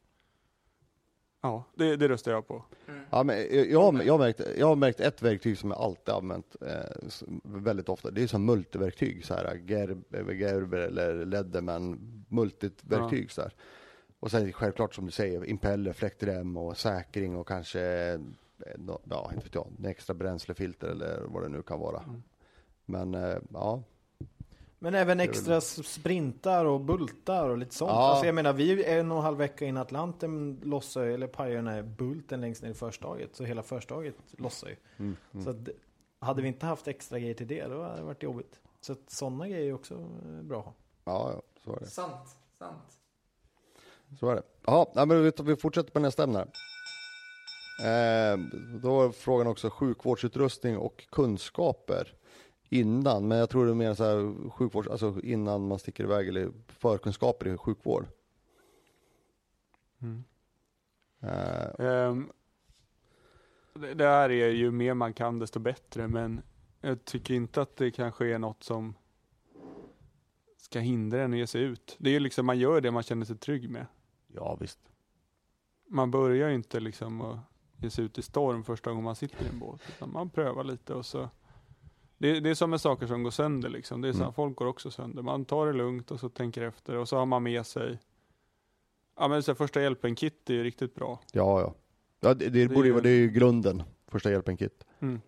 [1.41, 2.65] Ja, det, det röstar jag på.
[2.89, 3.01] Mm.
[3.11, 5.81] Ja, men jag, jag, har- jag, har märkt, jag har märkt ett verktyg som jag
[5.81, 7.09] alltid använt eh,
[7.43, 8.11] väldigt ofta.
[8.11, 11.99] Det är som multiverktyg, så här Gerber, Gerber eller Leatherman,
[12.29, 13.53] multiverktyg så här.
[14.27, 18.21] Och sen självklart som du säger, impeller, fläktrem och säkring och kanske, eh,
[19.05, 22.03] ja inte vet jag, en extra bränslefilter eller vad det nu kan vara.
[22.03, 22.23] Mm.
[22.85, 23.83] Men eh, ja,
[24.79, 27.91] Men även väl- extra sprintar och bultar och lite sånt.
[27.91, 27.95] Ja.
[28.11, 31.27] Alltså jag menar, vi är en och en halv vecka in Atlanten lossar ju, eller
[31.27, 33.37] pajar den här bulten längst ner i förstaget.
[33.37, 34.77] Så hela förstaget lossar ju.
[34.97, 35.45] mm, mm.
[35.45, 35.69] Så att,
[36.19, 38.61] hade vi inte haft extra grejer till det, då hade det varit jobbigt.
[38.81, 40.75] Så att sådana grejer är också eh, bra att ha.
[41.05, 41.87] ja, ja så är det.
[41.87, 42.96] Sant, sant.
[44.21, 44.43] Så är det.
[44.95, 46.41] Nej, men vi, fortsätter på nästa ämne.
[47.81, 48.39] Eh,
[48.83, 52.15] då var frågan också sjukvårdsutrustning och kunskaper
[52.69, 56.29] innan, men jag tror det är mer så här sjukvårds, alltså innan man sticker iväg
[56.29, 58.07] eller förkunskaper i sjukvård.
[60.03, 60.25] Mm.
[61.23, 62.33] Eh, Ehm,
[63.95, 66.43] det, här är ju mer man kan desto bättre, men
[66.81, 68.95] jag tycker inte att det kanske är något som
[70.57, 71.97] ska hindra en att ge sig ut.
[71.99, 73.87] Det är ju liksom, man gör det man känner sig trygg med.
[74.37, 74.79] Ja visst.
[75.89, 77.39] Man börjar ju inte liksom att
[77.77, 80.65] ge sig ut i storm första gången man sitter i en båt, utan man prövar
[80.65, 81.29] lite och så
[82.19, 84.01] det, det är som med saker som går sönder liksom.
[84.01, 84.33] Det är så Mm.
[84.33, 85.23] folk går också sönder.
[85.23, 87.99] Man tar det lugnt och så tänker efter och så har man med sig
[89.19, 91.21] Ja men så första hjälpen-kit är ju riktigt bra.
[91.33, 91.75] Ja, ja.
[92.21, 94.85] ja det, det, är borde ju det är ju grunden, första hjälpen-kit.
[95.01, 95.21] Mm.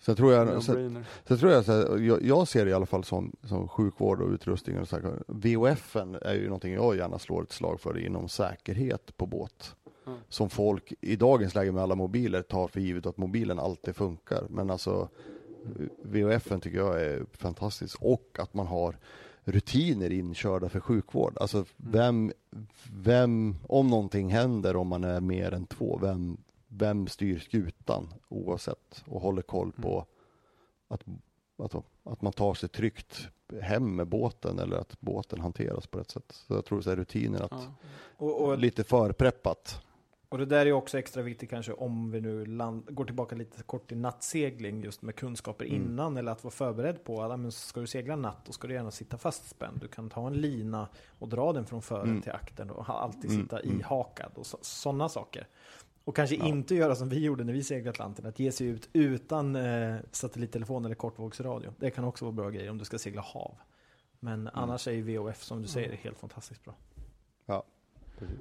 [0.00, 1.04] Sen tror jag, sen.
[1.28, 4.20] Så tror jag, så här, jag, jag ser det i alla fall som, som sjukvård
[4.20, 5.22] och utrustning och så här.
[5.26, 9.74] VOF är ju någonting jag gärna slår ett slag för inom säkerhet på båt.
[10.06, 10.18] Mm.
[10.28, 14.44] Som folk i dagens läge med alla mobiler tar för givet att mobilen alltid funkar.
[14.48, 15.08] Men alltså
[16.02, 18.96] VOF tycker jag är fantastiskt och att man har
[19.44, 21.36] rutiner inkörda för sjukvård.
[21.40, 22.32] Alltså vem,
[22.92, 26.36] vem, om någonting händer om man är mer än två, vem,
[26.72, 30.06] vem styr skutan oavsett och håller koll på
[30.88, 31.02] att,
[31.58, 33.28] att, att man tar sig tryggt
[33.62, 36.32] hem med båten eller att båten hanteras på rätt sätt.
[36.32, 37.74] Så jag tror så här rutiner att Ja.
[38.16, 39.82] Och, och, lite förpreppat.
[40.28, 43.62] och det där är också extra viktigt kanske om vi nu land, går tillbaka lite
[43.62, 45.76] kort till nattsegling just med kunskaper Mm.
[45.82, 48.74] innan eller att vara förberedd på att men ska du segla natt då ska du
[48.74, 49.80] gärna sitta fastspänd.
[49.80, 52.22] Du kan ta en lina och dra den från fören Mm.
[52.22, 53.80] till akten och ha- alltid Mm, sitta mm.
[53.80, 55.46] ihakad och sådana saker.
[56.10, 56.44] Och kanske Ja.
[56.46, 59.96] inte göra som vi gjorde när vi seglade Atlanten, att ge sig ut utan eh,
[60.10, 61.70] satellittelefon eller kortvågsradio.
[61.78, 63.54] Det kan också vara bra grejer om du ska segla hav.
[64.20, 64.50] Men Mm.
[64.54, 66.74] annars är ju VOF som du säger helt fantastiskt bra.
[68.18, 68.36] Precis.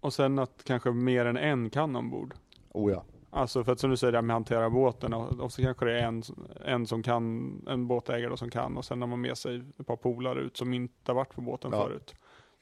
[0.00, 2.34] Och sen att kanske mer än en kan ombord.
[2.68, 3.04] Oh ja.
[3.30, 5.84] Alltså för att som du säger, det med att hantera båten och, och så kanske
[5.86, 6.22] det är en,
[6.64, 9.96] en som kan, en båtägare som kan och sen har man med sig ett par
[9.96, 11.82] polare ut som inte har varit på båten Ja.
[11.84, 12.14] förut.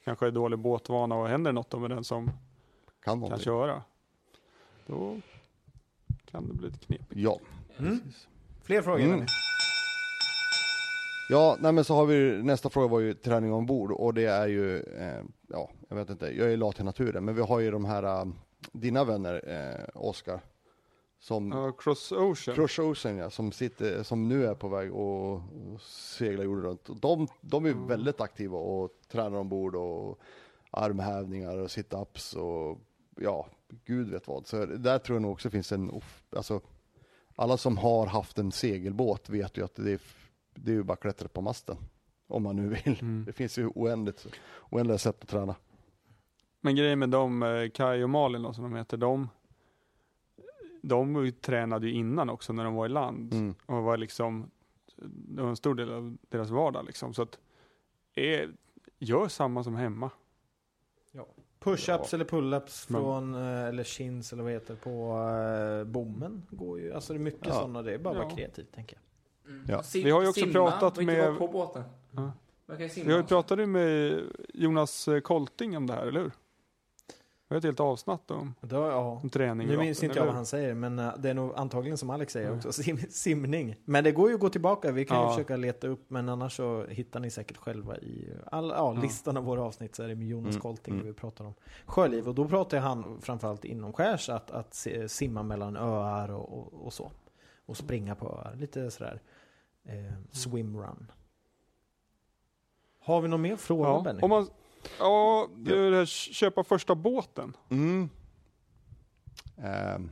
[0.05, 2.31] Kanske är dålig båtvana och händer något med den som
[3.03, 3.83] Kan kan köra.
[4.89, 5.17] Då
[6.25, 7.11] kan det bli lite knepigt.
[7.15, 7.39] Ja.
[7.79, 7.99] Mm.
[8.63, 9.03] Fler frågor?
[9.03, 9.25] Mm.
[11.29, 14.47] Ja, nej men så har vi nästa fråga var ju träning ombord och det är
[14.47, 17.71] ju, eh, ja, jag vet inte, jag är lat till naturen, men vi har ju
[17.71, 18.25] de här, eh,
[18.71, 20.39] dina vänner, eh, Oskar,
[21.19, 22.55] som Ja, Cross Ocean.
[22.55, 25.81] Crush Ocean ja, som, sitter, som nu är på väg och, och
[26.17, 27.01] segla jorden runt.
[27.01, 27.87] De, de är Mm.
[27.87, 30.19] väldigt aktiva och tränar ombord och
[30.71, 32.79] armhävningar och sit-ups och
[33.21, 33.47] ja,
[33.85, 34.47] gud vet vad.
[34.47, 36.61] Så där tror jag nog också finns en, off- alltså
[37.35, 40.01] alla som har haft en segelbåt vet ju att det är,
[40.55, 41.77] det är ju bara att klättra på masten.
[42.27, 42.97] Om man nu vill.
[43.01, 43.25] Mm.
[43.25, 44.27] Det finns ju oändligt,
[44.69, 45.55] oändliga sätt att träna.
[46.61, 49.29] Men grejen med dem, eh, Kai och Malin då, som de heter, de,
[50.81, 53.33] de tränade ju innan också när de var i land.
[53.33, 53.55] Mm.
[53.65, 54.51] Och var liksom,
[55.05, 57.13] det var en stor del av deras vardag liksom.
[57.13, 57.39] Så att,
[58.15, 58.53] är,
[58.99, 60.11] gör samma som hemma.
[61.11, 61.27] Ja.
[61.63, 65.17] Push-ups eller pull-ups från, eh, eller chins eller vad heter det, på
[65.79, 66.93] eh, bommen går ju.
[66.93, 67.53] Alltså det är mycket Ja.
[67.53, 68.35] sådana, det är bara att vara Ja.
[68.35, 69.53] kreativ tänker jag.
[69.53, 69.65] Mm.
[69.69, 69.83] Ja.
[69.93, 71.83] Vi har ju också simma, pratat med- vara på båten.
[72.11, 72.31] Ja.
[72.95, 74.21] Vi har ju pratat med
[74.53, 76.31] Jonas eh, Kolting om det här, eller hur?
[77.49, 79.19] Vi har ett helt avsnitt om, Då, ja.
[79.23, 79.67] om träning.
[79.67, 82.33] Nu minns inte jag vad han säger, men eh, det är nog antagligen som Alex
[82.33, 82.57] säger Mm.
[82.57, 83.75] också, sim, simning.
[83.85, 85.29] Men det går ju att gå tillbaka, vi kan ju Ja.
[85.31, 89.01] försöka leta upp, men annars så hittar ni säkert själva i all, ja, Ja.
[89.01, 91.05] listan av våra avsnitt så är det med Jonas Mm, Kolting mm.
[91.05, 91.53] vi pratar om
[91.85, 92.27] sjöliv.
[92.27, 97.11] Och då pratar han framförallt inomskärs att, att simma mellan öar och, och, och så.
[97.65, 99.21] Och springa på öar, lite sådär
[99.85, 101.11] eh, swimrun.
[102.99, 104.19] Har vi någon mer fråga Ja, Benny?
[104.21, 104.47] om man,
[104.99, 107.57] ja, det är det här köpa första båten.
[107.69, 108.09] Mm.
[109.57, 110.09] Ehm,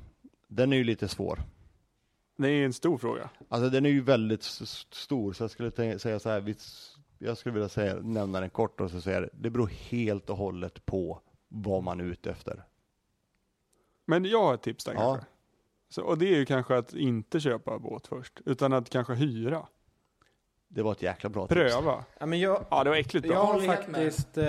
[0.47, 1.39] den är ju lite svår.
[2.37, 3.29] Det är en stor fråga.
[3.49, 6.55] Alltså den är ju väldigt stor, så jag skulle säga så här, vi,
[7.19, 10.37] jag skulle vilja säga, nämna den kort och så säga det, det beror helt och
[10.37, 12.63] hållet på vad man är ute efter.
[14.05, 14.99] Men jag har ett tips där Ja.
[14.99, 15.27] kanske.
[15.89, 19.67] Så, och det är ju kanske att inte köpa båt först, utan att kanske hyra.
[20.77, 21.53] Det var ett jäkla bra tips.
[21.53, 22.03] Pröva.
[22.19, 23.35] Ja, men jag, Ja, det var äckligt bra.
[23.35, 24.45] Jag har faktiskt, eh,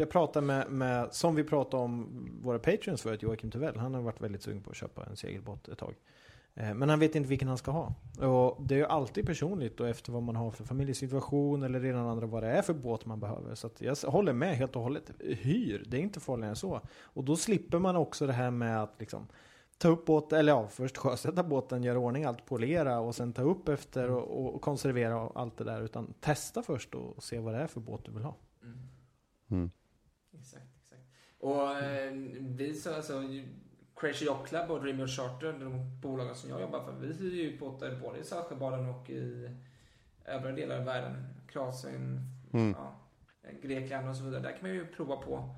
[0.00, 2.08] jag pratar med, med, som vi pratade om
[2.42, 3.76] våra patreons förut, Joakim Tuvell.
[3.76, 5.94] Han har varit väldigt sugen på att köpa en segelbåt ett tag.
[6.54, 7.94] Eh, men han vet inte vilken han ska ha.
[8.28, 12.06] Och det är ju alltid personligt och efter vad man har för familjesituation eller redan
[12.06, 13.54] andra vad det är för båt man behöver.
[13.54, 15.10] Så att jag håller med helt och hållet.
[15.18, 16.80] Hyr, det är inte farligare än så.
[17.02, 19.26] Och då slipper man också det här med att liksom
[19.78, 23.42] ta upp båten, eller ja, först sjösätta båten, göra ordning allt, polera och sen ta
[23.42, 25.82] upp efter och, och konservera och allt det där.
[25.82, 28.36] Utan testa först och se vad det är för båt du vill ha.
[28.62, 28.78] Mm.
[29.50, 29.70] Mm.
[30.38, 31.02] Exakt, exakt.
[31.38, 33.22] Och eh, vi så alltså,
[33.96, 37.32] Crazy Yacht Club och Dream Yacht Charter, de bolagen som jag jobbar för, vi hyr
[37.42, 39.50] ju båtar både i Saltsjöbaden och i
[40.24, 41.26] övriga delar av världen.
[41.48, 42.20] Kroatien,
[42.52, 42.74] Mm.
[42.78, 42.94] ja,
[43.62, 44.42] Grekland och så vidare.
[44.42, 45.54] Där kan man ju prova på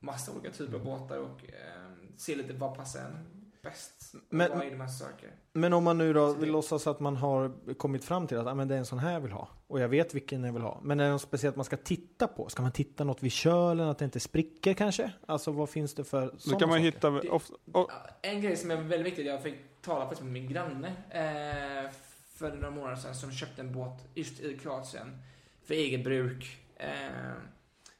[0.00, 3.35] massa olika typer av båtar och eh, se lite vad passar en
[3.70, 4.14] bäst.
[4.28, 5.30] Men- vad är det man söker?
[5.52, 8.54] Men om man nu då vill låtsas att man har kommit fram till att ah,
[8.54, 9.48] men det är en sån här jag vill ha.
[9.66, 10.80] Och jag vet vilken jag vill ha.
[10.82, 12.48] Men är det något speciellt man ska titta på?
[12.48, 15.12] Ska man titta något vid kölen, att det inte spricker kanske?
[15.26, 16.84] Alltså vad finns det för Då såna kan man saker?
[16.84, 17.90] hitta, Det- of, of, Ja,
[18.22, 21.90] En grej som är väldigt viktig, jag fick tala faktiskt med min granne eh,
[22.34, 25.18] för några månader sedan som köpte en båt just i Kroatien
[25.64, 26.58] för eget bruk.
[26.76, 26.88] Eh,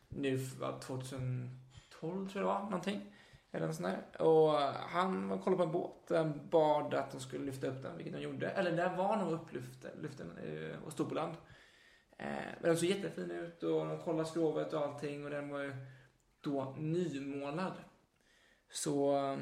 [0.09, 1.51] nu var 2012
[2.01, 3.13] tror jag det var, någonting.
[3.57, 4.23] Eller sån där.
[4.23, 8.15] Och han kollade på en båt, den bad att de skulle lyfta upp den, vilket
[8.15, 8.51] de gjorde.
[8.51, 11.37] Eller den var nog upplyften eh, och stod på land.
[12.19, 12.27] Eh,
[12.61, 15.77] men den såg jättefin ut och de kollade skrovet och allting och den var ju
[16.41, 17.73] då nymålad.
[18.71, 19.39] Så eh,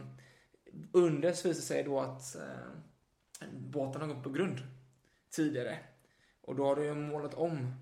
[0.92, 4.58] undret visade sig då att eh, båten har gått på grund
[5.30, 5.78] tidigare.
[6.40, 7.74] Och då har du ju målat om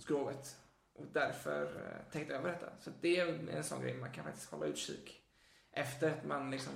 [0.00, 0.56] skrovet
[0.94, 2.66] och därför tänkt över detta.
[2.80, 5.22] Så det är en sån grej man kan faktiskt hålla utkik
[5.72, 6.72] efter att man liksom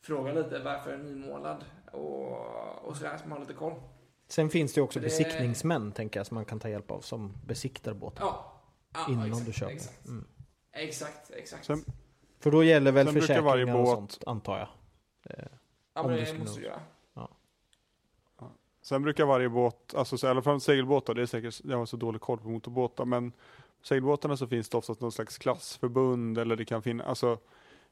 [0.00, 3.74] frågar lite varför är nymålad och, och sådär, så man har lite koll.
[4.28, 7.00] Sen finns det ju också Det- besiktningsmän tänker jag som man kan ta hjälp av
[7.00, 8.26] som besiktar båten.
[8.26, 8.52] Ja.
[8.94, 9.72] ja innan exakt, du köper.
[9.74, 10.26] Exakt, Mm.
[10.72, 11.30] exakt.
[11.30, 11.64] exakt.
[11.64, 11.84] Sen-
[12.40, 14.68] För då gäller väl försäkringar varje och båt- sånt antar jag.
[15.38, 15.44] Eh,
[15.94, 16.80] ja, om men du det måste du göra.
[18.82, 21.86] sen brukar varje båt, alltså så i alla fall segelbåtar, det är säkert, jag har
[21.86, 23.32] så dålig koll på motorbåtar, men
[23.82, 27.38] segelbåtarna så finns det oftast någon slags klassförbund eller det kan finnas, alltså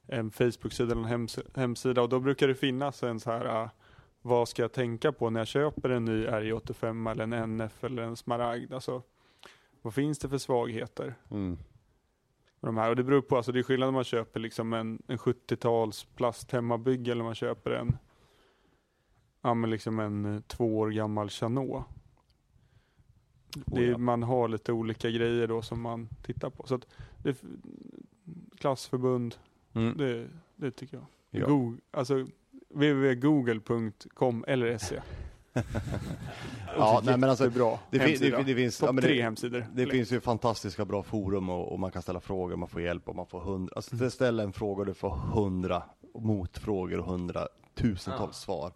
[0.07, 3.69] en Facebook-sida eller en hems hemsida och då brukar det finnas en så här äh,
[4.23, 8.03] vad ska jag tänka på när jag köper en ny RJ85 eller en NF eller
[8.03, 8.73] en Smaragd?
[8.73, 9.03] Alltså,
[9.83, 11.15] vad finns det för svagheter?
[11.31, 11.59] Mm.
[12.61, 12.91] de här.
[12.91, 16.05] Och det beror på, alltså det är skillnad om man köper liksom en, en 70-tals
[16.05, 17.99] plast hemmabygge eller om man köper en,
[19.43, 21.85] ja men liksom en eh, två år gammal Chanot.
[23.67, 23.99] Oh ja.
[23.99, 26.67] Man har lite olika grejer då som man tittar på.
[26.67, 26.81] Så
[27.23, 27.43] det,
[28.59, 29.37] klassförbund,
[29.75, 29.97] Mm.
[29.97, 31.07] det, det tycker jag.
[31.31, 31.47] Ja.
[31.47, 32.27] Google, alltså
[32.68, 35.01] www.google.com eller se.
[36.77, 39.66] Ja, nej, men alltså, bra Det, fin, det, det, finns, Topp ja, tre hemsidor.
[39.75, 43.09] det finns ju fantastiska bra forum och, och man kan ställa frågor, man får hjälp
[43.09, 44.11] och man får hundra, alltså mm.
[44.11, 45.83] ställa en fråga och du får hundra
[46.14, 48.33] motfrågor och hundratusentals Ja.
[48.33, 48.72] svar.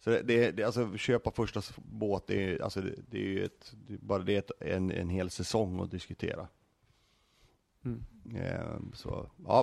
[0.00, 3.44] Så det, det, det, alltså köpa första båt, det är, alltså det, det är ju
[3.44, 6.48] ett, bara det är ett, en, en hel säsong att diskutera.
[7.84, 8.04] Mm.
[8.36, 9.62] Ehm, så, ja.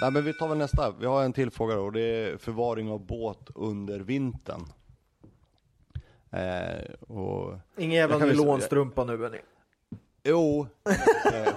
[0.00, 2.36] Nej men vi tar väl nästa, vi har en till fråga då, och det är
[2.36, 4.64] förvaring av båt under vintern.
[6.30, 9.38] Eh, och ingen jävla nylonstrumpa nu Benny.
[10.24, 10.66] Jo,
[11.32, 11.54] eh,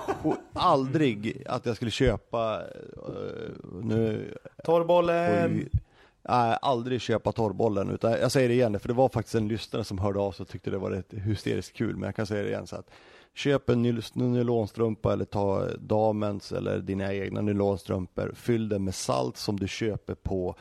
[0.54, 2.62] aldrig att jag skulle köpa,
[3.08, 5.70] eh, nu, Torrbollen!
[6.30, 7.90] Nej, aldrig köpa torrbollen.
[7.90, 10.44] Utan jag säger det igen, för det var faktiskt en lyssnare som hörde av sig
[10.44, 11.96] och tyckte det var rätt hysteriskt kul.
[11.96, 12.90] Men jag kan säga det igen så att
[13.34, 18.32] köp en ny- nylonstrumpa eller ta damens eller dina egna nylonstrumpor.
[18.36, 20.56] Fyll den med salt som du köper på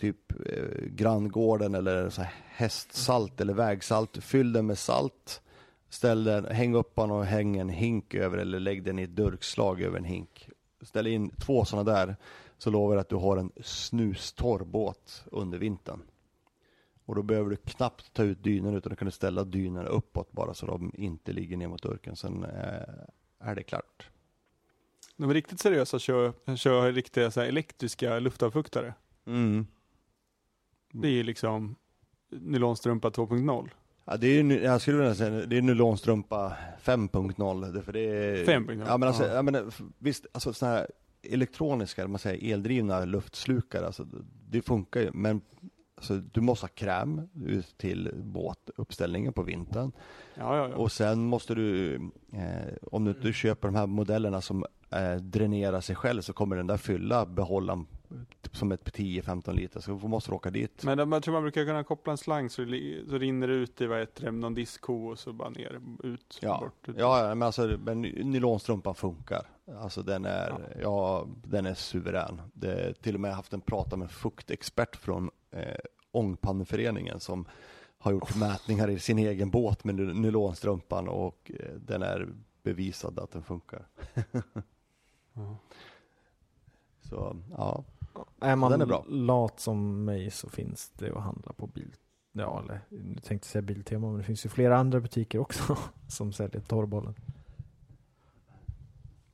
[0.00, 4.16] typ eh, granngården eller så här hästsalt eller vägsalt.
[4.24, 5.42] Fyll den med salt.
[5.90, 9.16] Ställ den, häng upp den och häng en hink över eller lägg den i ett
[9.16, 10.48] durkslag över en hink.
[10.82, 12.16] Ställ in två sådana där
[12.58, 16.00] så lovar jag att du har en snustorr båt under vintern.
[17.04, 20.54] Och då behöver du knappt ta ut dynorna utan du kan ställa dynorna uppåt bara
[20.54, 22.16] så de inte ligger ner mot durken.
[22.16, 22.48] Sen eh,
[23.48, 24.10] är det klart.
[25.16, 28.94] De riktigt seriösa kör, kör riktiga så elektriska luftavfuktare.
[29.26, 29.66] Mm.
[30.92, 31.76] Det är ju liksom
[32.30, 33.68] nylonstrumpa 2.0.
[34.04, 37.72] Ja, det är ju, jag skulle vilja säga, det är nylonstrumpa 5.0.
[37.72, 39.34] det- För det är, 5.0, Ja, men alltså, ja.
[39.34, 39.42] ja.
[39.42, 40.90] men, visst, alltså sådana här
[41.22, 44.06] elektroniska, man säger eldrivna luftslukare, alltså,
[44.50, 45.10] det funkar ju.
[45.14, 45.40] Men
[45.94, 49.92] alltså, du måste ha kräm ut till båtuppställningen på vintern.
[50.34, 50.76] Ja, ja, ja.
[50.76, 51.94] Och sen måste du,
[52.32, 56.56] eh, om du inte köper de här modellerna som eh, dränerar sig själv så kommer
[56.56, 57.86] den där fylla behållaren
[58.42, 59.80] typ som ett 10-15 liter.
[59.80, 60.84] Så du måste du åka dit.
[60.84, 63.80] Men jag tror man brukar kunna koppla en slang så, det så rinner det ut
[63.80, 66.96] i vad heter det, någon diskho och så bara ner, ut, Ja, bort.
[66.98, 69.42] ja, ja, men alltså men ny- nylonstrumpan funkar.
[69.76, 71.26] Alltså den är, ja.
[71.44, 72.40] den är suverän.
[72.52, 75.74] Det till och med haft en prata med en fuktexpert från eh,
[76.10, 77.48] Ångpanneföreningen som
[77.98, 82.28] har gjort mätningar i sin egen båt med ny- nylonstrumpan och eh, den är
[82.62, 83.86] bevisad att den funkar.
[85.32, 85.56] Ja.
[87.02, 87.84] Så ja,
[88.40, 89.04] Är man Den är bra.
[89.08, 91.94] lat som mig så finns det att handla på bil.
[92.32, 95.78] Ja, eller nu tänkte jag säga Biltema, men det finns ju flera andra butiker också
[96.08, 97.14] som säljer torrbollen.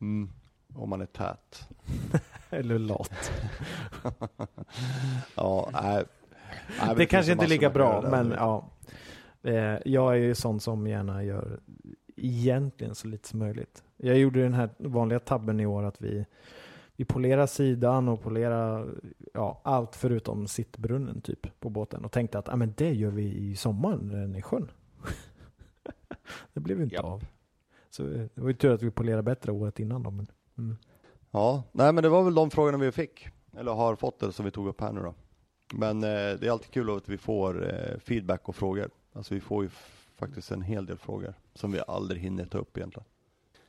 [0.00, 0.30] Mm,
[0.74, 1.68] om man är tät.
[2.50, 3.32] Eller lat.
[5.36, 6.04] Ja, nej.
[6.78, 8.70] nej men det kanske inte är lika bra, men ja.
[9.42, 11.60] Eh, Jag är ju sån som gärna gör
[12.16, 13.82] egentligen så lite som möjligt.
[13.96, 16.26] Jag gjorde den här vanliga tabben i år att vi,
[16.96, 18.88] vi polerar sidan och polerar
[19.34, 23.22] ja, allt förutom sittbrunnen typ på båten och tänkte att ah, men det gör vi
[23.34, 24.70] i sommar när den är i sjön.
[26.52, 27.04] det blev inte Japp.
[27.04, 27.24] av.
[27.94, 30.10] Så eh, det var ju tur att vi polerade bättre året innan då.
[30.10, 30.26] Men,
[30.58, 30.76] mm.
[31.30, 34.44] Ja, nej men det var väl de frågorna vi fick, eller har fått eller som
[34.44, 35.14] vi tog upp här nu då.
[35.74, 38.90] Men eh, det är alltid kul att vi får eh, feedback och frågor.
[39.12, 39.70] Alltså vi får ju
[40.16, 43.06] faktiskt en hel del frågor som vi aldrig hinner ta upp egentligen.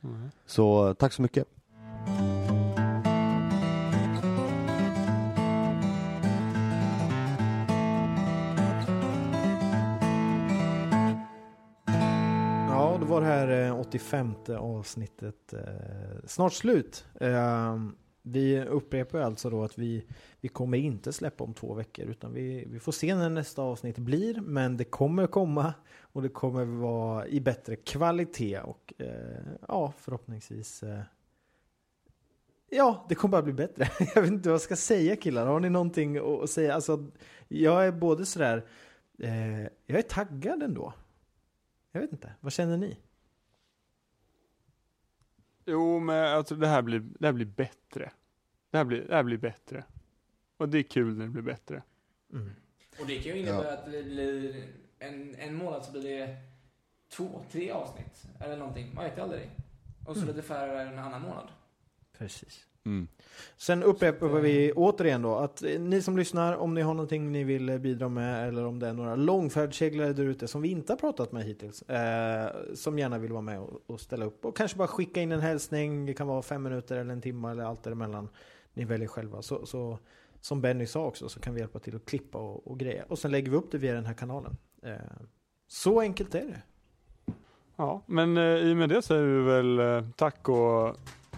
[0.02, 0.30] Mm.
[0.46, 1.48] Så eh, tack så mycket.
[13.88, 15.60] 85 avsnittet eh,
[16.24, 17.06] snart slut.
[17.20, 17.76] Eh,
[18.22, 20.06] vi upprepar alltså då att vi,
[20.40, 23.98] vi kommer inte släppa om två veckor utan vi, vi får se när nästa avsnitt
[23.98, 24.40] blir.
[24.40, 30.82] Men det kommer komma och det kommer vara i bättre kvalitet och eh, ja, förhoppningsvis
[30.82, 31.00] eh,
[32.70, 33.88] Ja, det kommer bara bli bättre.
[34.14, 35.46] Jag vet inte vad jag ska säga killar.
[35.46, 36.74] Har ni någonting att säga?
[36.74, 37.06] Alltså,
[37.48, 38.66] jag är både sådär,
[39.18, 40.92] eh, jag är taggad ändå.
[41.92, 42.98] Jag vet inte, vad känner ni?
[45.66, 48.10] Jo, men alltså det här blir, det här blir bättre.
[48.70, 49.84] Det här blir, det här blir bättre.
[50.56, 51.82] Och det är kul när det blir bättre.
[52.32, 52.50] Mm.
[53.00, 54.64] Och det kan ju innebära att det blir
[54.98, 56.36] en, en månad så blir det
[57.08, 58.26] två, tre avsnitt.
[58.40, 58.94] Eller någonting.
[58.94, 59.50] Man vet ju aldrig.
[60.06, 60.34] Och så Mm.
[60.36, 61.48] lite färre en annan månad.
[62.18, 62.66] Precis.
[62.86, 63.08] Mm.
[63.56, 67.78] Sen upprepar vi återigen då att ni som lyssnar, om ni har någonting ni vill
[67.78, 71.32] bidra med eller om det är några långfärdsseglare där ute som vi inte har pratat
[71.32, 74.88] med hittills, eh, som gärna vill vara med och, och ställa upp och kanske bara
[74.88, 78.28] skicka in en hälsning, det kan vara fem minuter eller en timme eller allt däremellan.
[78.74, 79.42] Ni väljer själva.
[79.42, 79.98] Så, så
[80.40, 83.04] som Benny sa också så kan vi hjälpa till att klippa och, och greja.
[83.08, 84.56] Och sen lägger vi upp det via den här kanalen.
[84.82, 84.92] Eh,
[85.66, 86.62] så enkelt är det.
[87.76, 90.96] Ja, men eh, i och med det säger vi väl eh, tack och